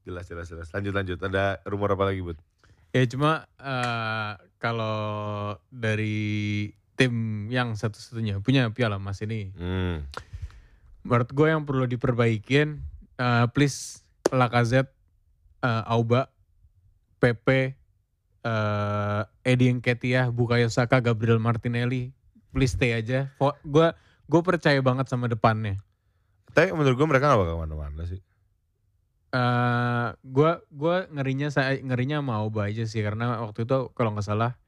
[0.05, 0.67] Jelas jelas jelas.
[0.71, 1.17] Lanjut lanjut.
[1.19, 2.37] Ada rumor apa lagi bud?
[2.93, 4.31] Ya cuma eh,
[4.61, 10.05] kalau dari tim yang satu-satunya punya piala emas ini, hmm.
[11.01, 12.77] menurut gue yang perlu diperbaikin,
[13.17, 14.93] eh, please Lacazette,
[15.65, 16.29] eh, Auba,
[17.17, 17.73] Pepe,
[18.43, 22.13] eh Eddie Nketiah, Bukayo Saka, Gabriel Martinelli,
[22.53, 23.33] please stay aja.
[23.65, 23.89] Gue
[24.30, 25.80] gue percaya banget sama depannya.
[26.53, 28.21] tapi menurut gue mereka gak bakal ke mana-mana sih
[29.34, 34.30] eh gua gua ngerinya saya ngerinya sama Auba aja sih karena waktu itu kalau nggak
[34.30, 34.61] salah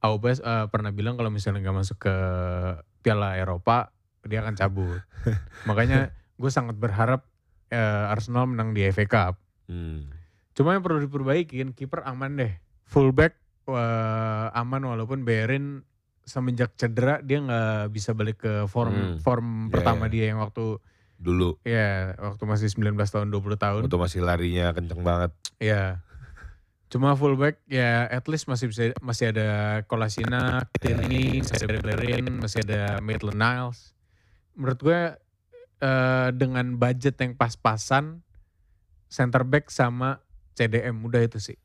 [0.00, 2.14] Auba eh, pernah bilang kalau misalnya nggak masuk ke
[3.04, 3.92] Piala Eropa
[4.24, 5.00] dia akan cabut.
[5.68, 7.28] Makanya gue sangat berharap
[7.68, 9.34] eh, Arsenal menang di FA Cup.
[9.68, 10.16] hmm.
[10.56, 12.52] Cuma yang perlu diperbaikin kiper aman deh.
[12.88, 13.36] Fullback
[13.68, 15.84] eh, aman walaupun Berin
[16.22, 19.16] semenjak cedera dia nggak bisa balik ke form Hmm.
[19.18, 20.10] form Ya, pertama ya.
[20.10, 20.78] dia yang waktu
[21.16, 23.80] dulu ya waktu masih 19 tahun 20 tahun.
[23.84, 26.00] waktu masih larinya kenceng banget Ya.
[26.88, 29.48] Cuma fullback ya at least masih bisa masih ada
[29.84, 33.94] Kolasinac, Tierney, masih ada Bellerin, masih ada Maitland Niles.
[34.56, 35.00] Menurut gue
[35.78, 38.24] eh, dengan budget yang pas-pasan
[39.06, 40.18] center back sama
[40.52, 41.56] CDM udah itu sih.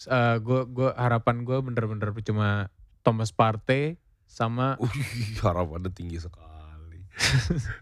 [0.00, 2.70] Eh, gue gua harapan gue bener-bener cuma
[3.00, 3.96] Thomas Partey
[4.30, 7.02] sama Wih, harapannya tinggi sekali.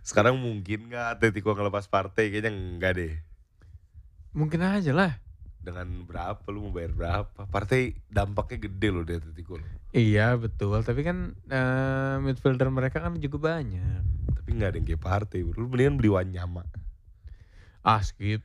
[0.00, 2.32] Sekarang mungkin nggak Atletico ngelepas partai?
[2.32, 3.14] Kayaknya enggak deh.
[4.32, 5.12] mungkin aja lah.
[5.58, 7.50] Dengan berapa lu mau bayar berapa?
[7.50, 9.58] Partai dampaknya gede loh di Atletico.
[9.90, 14.02] Iya betul, tapi kan eh, midfielder mereka kan juga banyak.
[14.38, 15.42] Tapi nggak ada yang kayak partai.
[15.42, 16.62] Lu mendingan beli Wanyama.
[17.82, 18.40] Ah skip.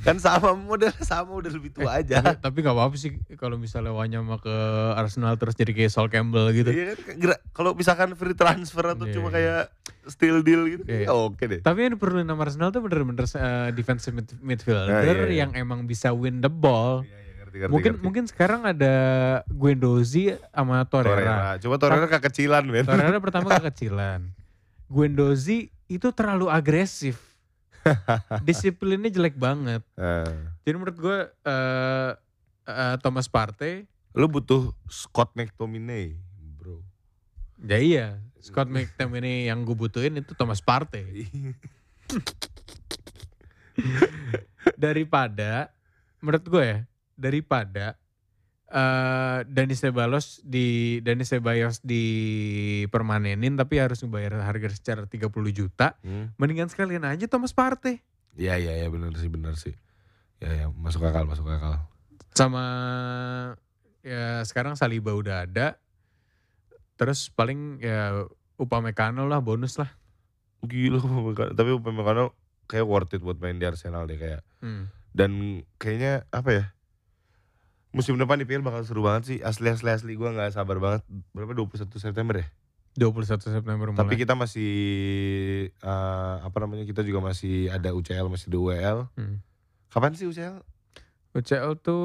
[0.00, 2.18] Kan sama model sama udah lebih tua aja.
[2.18, 4.54] tapi, tapi gak apa-apa sih kalau misalnya Wanyama ke
[4.94, 6.68] Arsenal terus jadi kayak Sol Campbell gitu.
[6.68, 7.20] Iya kan
[7.50, 9.34] kalau misalkan free transfer atau Iya, cuma iya.
[9.34, 9.62] kayak
[10.06, 11.04] still deal gitu, Iya.
[11.04, 11.60] ya oke deh.
[11.60, 15.36] Tapi yang diperluin sama Arsenal tuh bener-bener eh, defensive mid- midfielder Nah, iya, iya.
[15.38, 17.00] yang emang bisa win the ball.
[17.00, 18.02] Iya, iya, ngerti, ngerti, mungkin ngerti.
[18.02, 18.94] mungkin sekarang ada
[19.46, 21.12] Guendouzi sama Torreira.
[21.12, 21.60] Torreira.
[21.60, 22.84] Coba Torreira kekecilan, men.
[22.84, 24.32] Torreira pertama kekecilan.
[24.86, 27.33] Guendouzi itu terlalu agresif.
[28.48, 29.82] Disiplinnya jelek banget.
[29.96, 32.10] Eh, Jadi menurut gue eh,
[32.68, 36.14] eh, Thomas Partey lu butuh Scott McTominay,
[36.54, 36.78] bro.
[37.66, 38.06] Ya iya,
[38.38, 41.26] Scott McTominay yang gue butuhin itu Thomas Partey.
[44.78, 45.74] Daripada,
[46.22, 46.78] menurut gue ya,
[47.18, 47.98] daripada
[48.66, 56.32] eh Dani Ceballos di Dani Ceballos dipermanenin tapi harus ngebayar harga secara 30 juta, Hmm.
[56.36, 58.00] mendingan sekalian aja Thomas Partey
[58.34, 59.78] Iya iya iya benar sih benar sih.
[60.42, 61.86] Ya ya masuk akal masuk akal.
[62.34, 62.64] sama
[64.02, 65.78] ya sekarang Saliba udah ada.
[66.96, 69.94] Terus paling ya Upamecano lah bonus lah.
[70.62, 71.54] Gila Upamecano.
[71.54, 72.34] tapi Upamecano
[72.66, 74.42] kayak worth it buat main di Arsenal deh kayak.
[74.58, 74.90] Hmm.
[75.14, 76.64] Dan kayaknya apa ya?
[77.94, 79.38] Musim depan di PL bakal seru banget sih.
[79.38, 81.06] Asli asli asli gue nggak sabar banget.
[81.30, 82.46] Berapa 21 September ya?
[82.94, 83.98] 21 September mulai.
[83.98, 84.72] Tapi kita masih
[85.70, 86.82] eh, apa namanya?
[86.82, 88.98] Kita juga masih ada UCL masih ada UEL.
[89.14, 89.38] Hmm.
[89.88, 90.58] Kapan sih UCL?
[91.32, 92.04] UCL tuh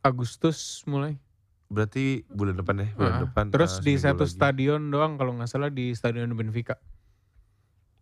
[0.00, 1.18] Agustus mulai.
[1.66, 3.44] Berarti bulan depan ya, bulan Ah, depan.
[3.50, 4.34] Terus eh, di satu lagi.
[4.34, 6.78] stadion doang kalau nggak salah di stadion Benfica.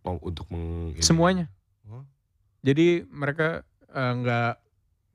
[0.04, 1.48] Oh, untuk meng Semuanya.
[1.88, 2.04] Oh.
[2.60, 4.52] Jadi mereka eh, nggak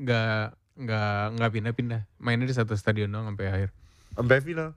[0.02, 0.42] nggak
[0.80, 2.02] nggak nggak pindah-pindah.
[2.18, 3.70] Mainnya di satu stadion doang sampai akhir.
[4.16, 4.72] Sampai final.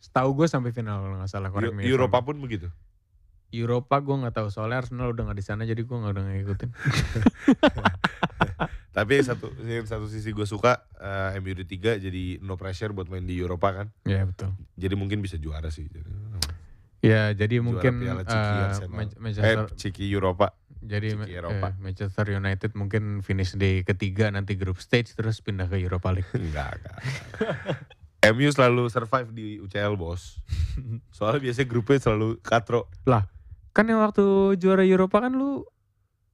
[0.00, 1.48] Setahu gue sampai final kalau nggak salah.
[1.52, 2.72] I'm Eropa pun begitu.
[3.54, 6.70] Eropa gue nggak tahu soalnya Arsenal udah nggak di sana jadi gue nggak udah ngikutin.
[8.94, 9.50] Tapi satu
[9.86, 13.74] satu sisi gue suka eh, MU di tiga jadi no pressure buat main di Eropa
[13.74, 13.86] kan.
[14.02, 14.50] ya betul.
[14.74, 15.86] Jadi mungkin bisa juara sih.
[15.86, 16.10] Jadi,
[17.04, 18.96] Ya jadi Juara mungkin Piala Ciki eh, Arsenal.
[18.96, 20.56] Man- eh Manchester Ciki Eropa.
[20.84, 21.68] Jadi Ciki Ma- Eropa.
[21.68, 26.28] eh, Manchester United mungkin finish di ketiga nanti grup stage terus pindah ke Europa League.
[26.36, 26.98] Enggak, enggak.
[28.26, 30.40] MU selalu survive di UCL bos.
[31.10, 32.88] Soalnya biasanya grupnya selalu katro.
[33.70, 34.22] kan yang waktu
[34.54, 35.66] juara Eropa kan lu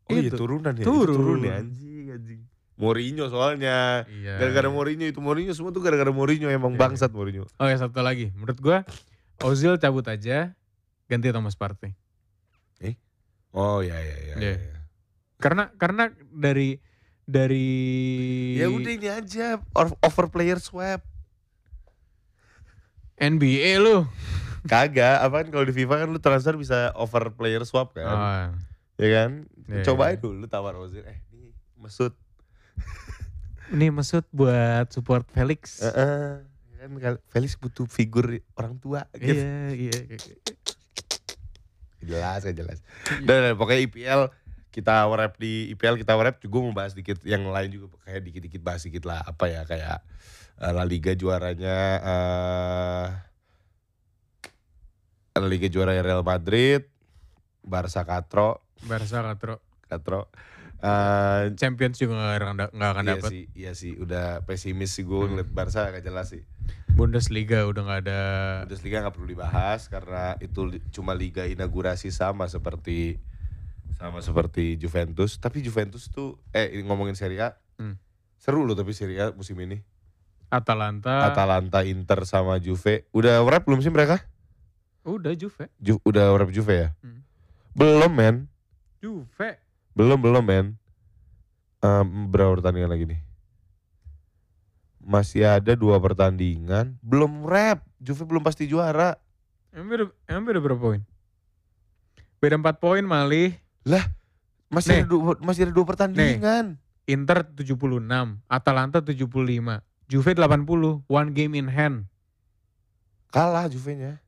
[0.05, 0.39] Oh iya Itu.
[0.39, 0.83] turunan ya.
[0.83, 1.07] Turun.
[1.07, 2.41] Itu turun ya anjing anjing.
[2.75, 4.05] Mourinho soalnya.
[4.07, 4.37] Iya.
[4.37, 6.81] Gara-gara Mourinho itu Mourinho semua tuh gara-gara Mourinho emang Iya.
[6.81, 7.47] bangsat Mourinho.
[7.57, 8.79] Oh ya satu lagi, menurut gua
[9.41, 10.53] Ozil cabut aja,
[11.07, 11.97] ganti Thomas Partey.
[13.51, 14.35] Oh iya iya iya.
[14.39, 14.55] Iya.
[14.59, 14.79] iya.
[15.41, 16.79] Karena karena dari
[17.25, 17.69] dari
[18.59, 19.63] Ya udah ini aja
[20.03, 21.03] over player swap.
[23.21, 24.09] NBA lu.
[24.65, 28.17] Kagak, apa kan kalau di FIFA kan lu transfer bisa over player swap kan.
[28.17, 28.49] Oh,
[29.01, 29.31] Ya kan?
[29.69, 30.21] Iya, Coba iya.
[30.21, 31.01] aja dulu tawar Ozil.
[31.09, 32.13] Eh, ini Mesut.
[33.73, 35.79] Ini maksud buat support Felix.
[35.81, 36.43] Heeh.
[36.75, 39.37] Ya kan Felix butuh figur orang tua gitu.
[39.41, 40.01] Iya, iya.
[42.01, 42.79] Jelas kan jelas.
[43.27, 44.23] Dan, pokoknya IPL
[44.71, 48.63] kita wrap di IPL kita wrap juga mau bahas dikit yang lain juga kayak dikit-dikit
[48.63, 49.99] bahas dikit lah apa ya kayak
[50.63, 53.07] eh, La Liga juaranya eh
[55.41, 56.87] La Liga juaranya Real Madrid,
[57.63, 59.63] Barca Katro, Barca Katro.
[59.91, 60.31] Katro.
[60.81, 62.37] Eh Champions juga nggak
[62.73, 63.31] akan, iya dapat.
[63.31, 65.37] sih, iya sih, udah pesimis sih gue Hmm.
[65.37, 66.41] ngeliat Barca agak jelas sih.
[66.91, 68.21] Bundesliga udah nggak ada.
[68.65, 70.61] Bundesliga nggak perlu dibahas karena itu
[70.91, 73.21] cuma liga inaugurasi sama seperti
[73.95, 75.37] sama seperti Juventus.
[75.37, 78.01] Tapi Juventus tuh eh ngomongin Serie A Hmm.
[78.35, 79.81] seru loh tapi Serie A musim ini.
[80.49, 81.25] Atalanta.
[81.27, 83.07] Atalanta, Inter sama Juve.
[83.11, 84.19] Udah wrap belum sih mereka?
[85.01, 85.69] Udah Juve.
[85.77, 86.89] Ju- udah wrap Juve ya?
[87.01, 87.23] Hmm.
[87.71, 88.37] Belum men,
[88.99, 89.61] Juve.
[89.95, 90.67] Belum belum men.
[91.81, 93.21] Em, berapa pertandingan lagi nih?
[95.01, 97.83] Masih ada dua pertandingan, belum wrap.
[97.97, 99.17] Juve belum pasti juara.
[99.73, 101.01] Emang beda, emang beda berapa poin?
[102.41, 103.57] Beda 4 poin malih.
[104.71, 105.03] Masih Nih.
[105.03, 106.79] ada dua, masih ada dua pertandingan.
[107.05, 107.75] Inter 76,
[108.47, 112.07] Atalanta 75, Juve 80, one game in hand.
[113.35, 114.23] Kalah Juve-nya.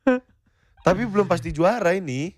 [0.86, 2.32] Tapi belum pasti juara ini.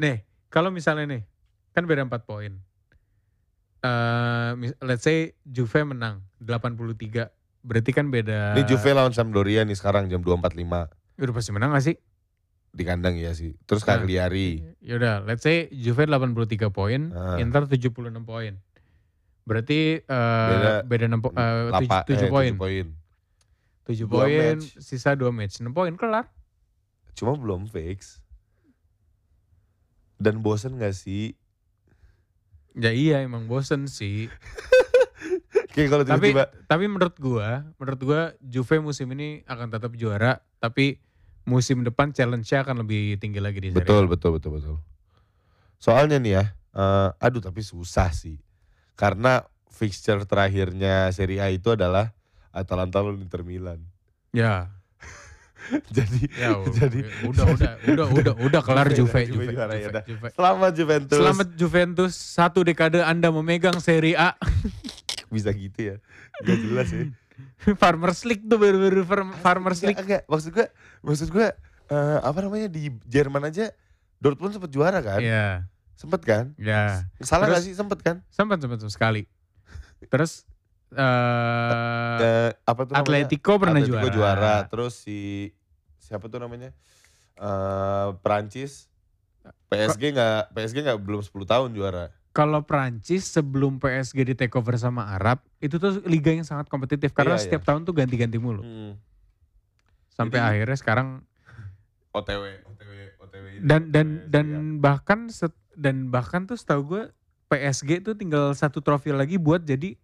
[0.00, 0.16] Nih,
[0.48, 1.22] kalau misalnya nih,
[1.70, 2.56] kan beda 4 poin.
[3.80, 7.28] Eh, mis- let's say Juve menang 83,
[7.60, 8.52] berarti kan beda.
[8.52, 11.96] Ini Juve lawan Sampdoria nih sekarang jam 2.45 Udah pasti menang gak sih?
[12.70, 13.58] di kandang ya sih.
[13.64, 13.98] Terus Nah.
[13.98, 14.62] Cagliari.
[14.78, 17.34] Yaudah, let's say Juve 83 poin, Ah.
[17.36, 17.90] Inter 76
[18.22, 18.62] poin.
[19.42, 22.46] Berarti eh, Beda beda, 6 po- eh, Lapa- 7, eh, poin.
[22.46, 22.86] tujuh poin.
[23.82, 24.78] 7 Dua poin, match.
[24.78, 25.58] sisa 2 match.
[25.58, 26.30] 6 poin kelar.
[27.12, 28.19] Cuma belum fix.
[30.20, 31.32] Dan bosen gak sih?
[32.76, 34.28] Ya iya emang bosen sih.
[35.74, 40.42] Kayak kalau tapi tiba-tiba tapi menurut gua, menurut gua Juve musim ini akan tetap juara,
[40.60, 41.00] tapi
[41.48, 43.86] musim depan challenge-nya akan lebih tinggi lagi di Serie A.
[43.86, 44.76] Betul, betul, betul, betul.
[45.80, 46.44] Soalnya nih ya,
[46.76, 48.38] eh, aduh tapi susah sih.
[48.94, 52.12] Karena fixture terakhirnya Serie A itu adalah
[52.52, 53.80] Atalanta lawan Inter Milan.
[54.34, 54.70] Ya,
[55.96, 59.92] Jadi ya Jadi- udah udah udah udah udah kelar Juve, Juve, Juve Juve, juara, Juve,
[59.92, 60.02] ya.
[60.04, 60.28] Juve.
[60.32, 61.18] selamat Juventus.
[61.18, 64.34] Selamat Juventus, satu dekade Anda memegang Serie A.
[65.28, 65.96] Bisa gitu ya.
[66.40, 67.04] Gak jelas ya.
[67.74, 70.02] Farmers League tuh baru-baru farm- Farmers Enggak, League.
[70.02, 70.22] enggak.
[70.26, 70.66] Maksud gue,
[71.00, 71.46] maksud gue
[71.86, 73.72] eh, apa namanya di Jerman aja
[74.16, 75.20] Dortmund sempat juara kan?
[75.20, 76.52] Iya, Sempet kan?
[76.56, 77.04] ya.
[77.18, 78.16] Salah Terus- gak sih sempet kan?
[78.28, 79.24] Sempat sempat sekali.
[80.02, 80.44] Terus
[80.92, 83.02] eh Eh, apa tuh namanya?
[83.02, 84.12] Atletico pernah Atletico juara.
[84.12, 84.54] juara.
[84.66, 85.48] Terus si
[85.98, 86.70] siapa tuh namanya?
[87.34, 88.90] Eh Prancis
[89.66, 92.10] PSG nggak PSG nggak belum 10 tahun juara.
[92.30, 97.10] Kalau Prancis sebelum PSG di take over sama Arab, itu tuh liga yang sangat kompetitif
[97.10, 98.60] karena Iya, setiap tahun tuh ganti-ganti mulu.
[98.60, 98.92] Hmm.
[100.08, 101.08] Sampai Jadi- akhirnya sekarang
[102.12, 106.82] OTW OTW OTW ini, dan dan OTW dan Serie bahkan set- dan bahkan tuh setahu
[106.88, 107.02] gue
[107.48, 109.94] PSG tuh tinggal satu trofi lagi buat jadi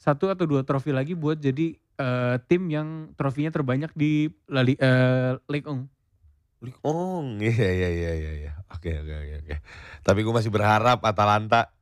[0.00, 4.80] satu atau dua trofi lagi buat jadi eh, tim yang trofinya terbanyak di La Li-
[4.80, 5.68] eh, 1.
[5.68, 5.76] A.
[6.64, 7.36] Ligue 1.
[7.44, 8.52] Iya iya iya iya iya.
[8.72, 9.54] Oke oke oke oke.
[10.00, 11.76] Tapi gue masih berharap Atalanta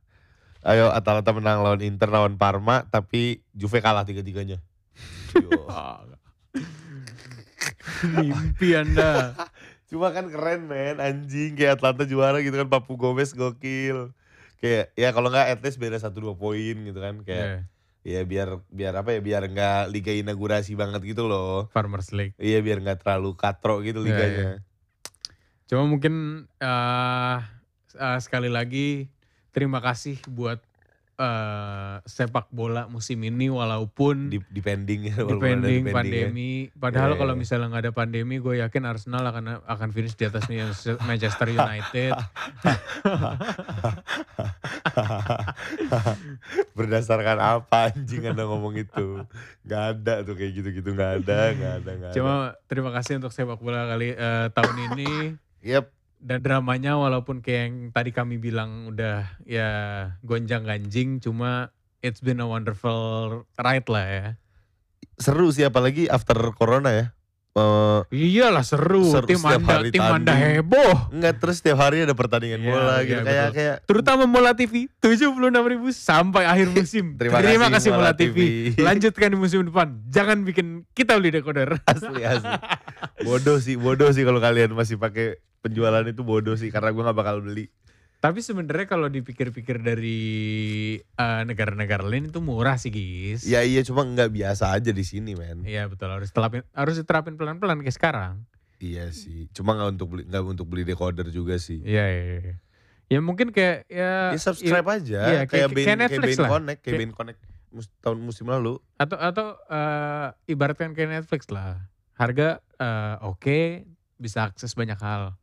[0.59, 4.59] Ayo Atalanta menang lawan Inter lawan Parma tapi Juve kalah tiga-tiganya.
[8.03, 9.35] Mimpi Anda.
[9.89, 14.11] Cuma kan keren men anjing kayak Atlanta juara gitu kan Papu Gomez gokil.
[14.59, 17.59] Kayak ya kalau nggak at least beda satu dua poin gitu kan kayak Iya,
[17.99, 21.67] ya biar biar apa ya biar nggak liga inaugurasi banget gitu loh.
[21.69, 22.33] Farmers League.
[22.39, 24.49] Iya biar nggak terlalu katro gitu Iya, liganya.
[25.67, 27.37] Cuma mungkin eh
[27.93, 29.11] eh, sekali lagi
[29.51, 30.63] terima kasih buat
[31.19, 35.91] eh, sepak bola musim ini walaupun Di, depending ya walaupun ada depending depending ya.
[36.31, 36.51] pandemi.
[36.71, 37.39] Padahal Iya, kalau iya.
[37.43, 40.47] misalnya nggak ada pandemi, gue yakin Arsenal akan akan finish di atas
[41.03, 42.15] Manchester United.
[46.77, 49.25] Berdasarkan apa anjing anda ngomong itu?
[49.65, 52.15] Gak ada tuh kayak gitu-gitu gak ada, gak ada, gak ada.
[52.15, 52.33] Cuma
[52.69, 55.11] terima kasih untuk sepak bola kali eh, tahun ini
[55.59, 59.69] Yep, dan dramanya walaupun kayak yang tadi kami bilang udah ya
[60.23, 61.71] gonjang ganjing, cuma
[62.03, 64.27] it's been a wonderful ride lah ya.
[65.19, 67.05] seru sih apalagi after corona ya.
[67.51, 70.61] Eh, Iyalah seru, Seru, tim Anda, hari tim Anda tanding.
[70.61, 70.95] heboh.
[71.09, 73.55] enggak terus setiap hari ada pertandingan Iya, bola iya, gitu kayak betul.
[73.57, 77.05] kayak Terutama Mola TV 76 ribu sampai akhir musim.
[77.17, 78.35] Terima kasih, Mola Mola TV.
[78.37, 78.81] TV.
[78.87, 79.87] Lanjutkan di musim depan.
[80.07, 81.81] Jangan bikin kita beli decoder.
[81.91, 82.53] asli asli.
[83.21, 87.17] Bodoh sih, bodoh sih kalau kalian masih pakai penjualan itu bodoh sih karena gua nggak
[87.17, 87.67] bakal beli.
[88.19, 90.19] Tapi sebenarnya kalau dipikir-pikir dari
[90.99, 93.47] eh, negara-negara lain itu murah sih, Gis.
[93.47, 95.63] Ya iya cuma nggak biasa aja di sini men.
[95.63, 98.43] Iya betul harus terapin harus diterapin pelan-pelan kayak sekarang.
[98.77, 101.79] Iya sih, cuma nggak untuk beli nggak untuk beli decoder juga sih.
[101.79, 102.23] Iya iya.
[102.37, 102.55] iya.
[103.09, 106.49] Ya mungkin kayak ya, Ya subscribe aja, iya, kayak- kayak kayak kayak Netflix band lah.
[106.51, 107.39] connect, kayak Kayak- band connect
[107.71, 108.73] mus- tahun musim lalu.
[108.95, 111.87] atau atau eh, ibaratkan kayak Netflix lah.
[112.13, 113.59] Harga eh, oke,
[114.15, 115.38] bisa akses banyak hal.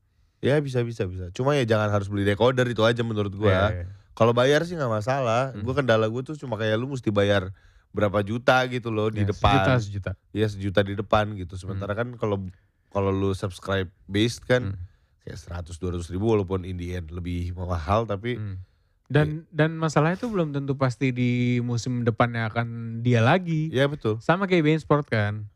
[0.47, 1.34] Ya bisa bisa bisa.
[1.34, 3.51] Cuma ya jangan harus beli decoder itu aja menurut gua.
[3.51, 3.86] Iya, iya.
[4.12, 5.51] Kalau bayar sih nggak masalah.
[5.51, 5.61] Hmm.
[5.61, 7.51] Gua kendala gua tuh cuma kayak lu mesti bayar
[7.90, 9.57] berapa juta gitu loh di Ya, depan.
[9.57, 10.11] Sejuta, sejuta.
[10.30, 11.57] Iya sejuta di depan gitu.
[11.57, 12.47] Sementara kan kalau
[12.88, 14.80] kalau lu subscribe based kan Hmm.
[15.22, 18.62] kayak 100 200 ribu walaupun in the end lebih mahal tapi Hmm.
[19.07, 21.30] Dan dan masalahnya itu belum tentu pasti di
[21.61, 22.66] musim depannya akan
[23.01, 23.70] dia lagi.
[23.70, 24.18] ya betul.
[24.18, 25.47] Sama kayak bein sport kan.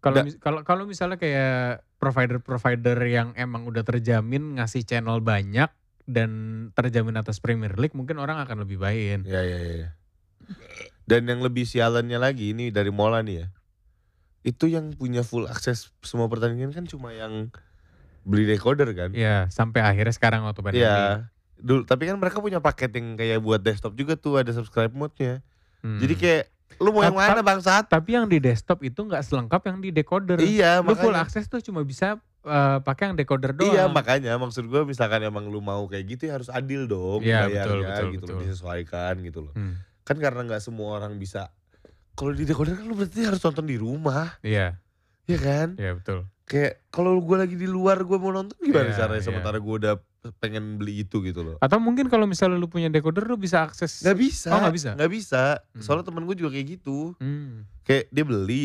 [0.00, 5.68] Kalau kalau kalau misalnya kayak provider-provider yang emang udah terjamin ngasih channel banyak
[6.08, 6.30] dan
[6.74, 9.22] terjamin atas Premier League mungkin orang akan lebih bayin.
[9.28, 9.74] Ya ya ya.
[9.86, 9.90] ya.
[11.04, 13.46] Dan yang lebih sialannya lagi ini dari Mola nih ya.
[14.40, 17.52] Itu yang punya full akses semua pertandingan kan cuma yang
[18.24, 19.10] beli decoder kan.
[19.12, 20.82] Ya, sampai akhirnya sekarang waktu pandemi.
[20.82, 21.28] Iya.
[21.60, 25.44] Dulu tapi kan mereka punya paket yang kayak buat desktop juga tuh ada subscribe mode-nya.
[25.84, 26.00] Hmm.
[26.00, 26.44] Jadi kayak
[26.76, 27.84] lu mau yang Tap- mana bangsat?
[27.86, 30.38] tapi yang di desktop itu nggak selengkap yang di decoder.
[30.38, 31.24] Iya, Lu full makanya.
[31.24, 33.68] akses tuh cuma bisa eh, pakai yang decoder doang.
[33.68, 37.44] Iya makanya maksud gue misalkan emang lu mau kayak gitu ya harus adil dong Iya,
[37.46, 38.40] betul, betul, gitu loh betul.
[38.46, 39.52] disesuaikan gitu loh.
[39.52, 39.76] Hmm.
[40.02, 41.52] Kan karena nggak semua orang bisa
[42.12, 44.76] kalau di decoder kan lu berarti harus nonton di rumah, Iya,
[45.24, 45.72] ya kan?
[45.74, 46.28] iya betul.
[46.44, 49.26] Kayak kalau gue lagi di luar gue mau nonton gimana Iya, caranya iya.
[49.26, 49.94] sementara gue udah
[50.36, 51.56] pengen beli itu gitu loh.
[51.58, 54.04] Atau mungkin kalau misalnya lu punya decoder lu bisa akses.
[54.04, 54.48] Nggak bisa.
[54.50, 54.90] Oh, nggak bisa?
[54.92, 55.42] Nggak bisa.
[55.72, 55.80] Hmm.
[55.80, 57.16] Soalnya temen gue juga kayak gitu.
[57.16, 57.64] Hmm.
[57.82, 58.62] Kayak dia beli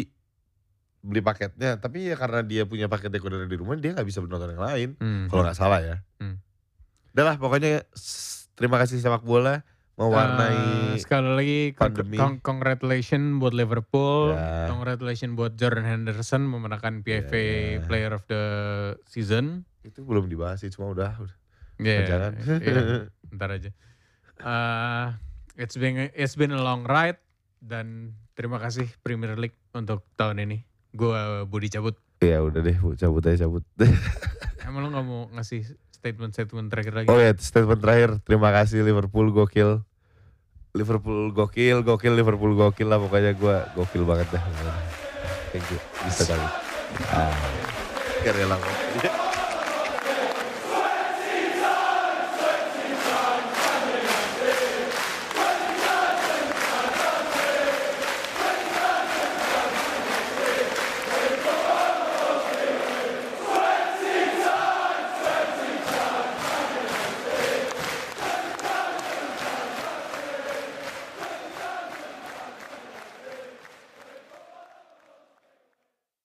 [0.99, 4.51] beli paketnya, tapi ya karena dia punya paket decoder di rumah dia nggak bisa nonton
[4.51, 4.89] yang lain.
[4.97, 5.29] Hmm.
[5.29, 5.95] Kalau nggak salah ya.
[6.17, 6.41] Hmm.
[7.13, 7.85] Udah lah pokoknya
[8.51, 9.61] terima kasih sepak bola
[9.95, 12.19] mewarnai Eh, sekali lagi pandemi.
[12.19, 14.67] con- congratulations buat Liverpool, Ya.
[14.67, 17.79] congratulations buat Jordan Henderson memenangkan PFA Ya, ya.
[17.81, 18.43] Player of the
[19.05, 19.63] Season.
[19.83, 21.35] itu belum dibahas sih cuma udah, udah.
[21.75, 22.31] Ya, Jangan.
[22.63, 22.81] iya,
[23.35, 23.69] ntar aja.
[24.39, 25.07] Eh,
[25.59, 27.19] it's been it's been a long ride
[27.59, 30.63] dan terima kasih Premier League untuk tahun ini.
[30.95, 31.99] Gua Budi cabut.
[32.23, 33.61] ya udah deh Bu, cabut aja cabut.
[34.65, 35.61] Emang lu nggak mau ngasih
[35.93, 37.07] statement-statement terakhir lagi?
[37.11, 39.83] oh ya statement terakhir terima kasih Liverpool gokil.
[40.75, 44.43] Liverpool gokil, gokil Liverpool gokil lah pokoknya gue gokil banget dah.
[45.55, 45.79] Thank you.
[46.03, 46.47] Bisa kali.
[47.15, 47.31] Ah,
[48.27, 48.59] gak rela.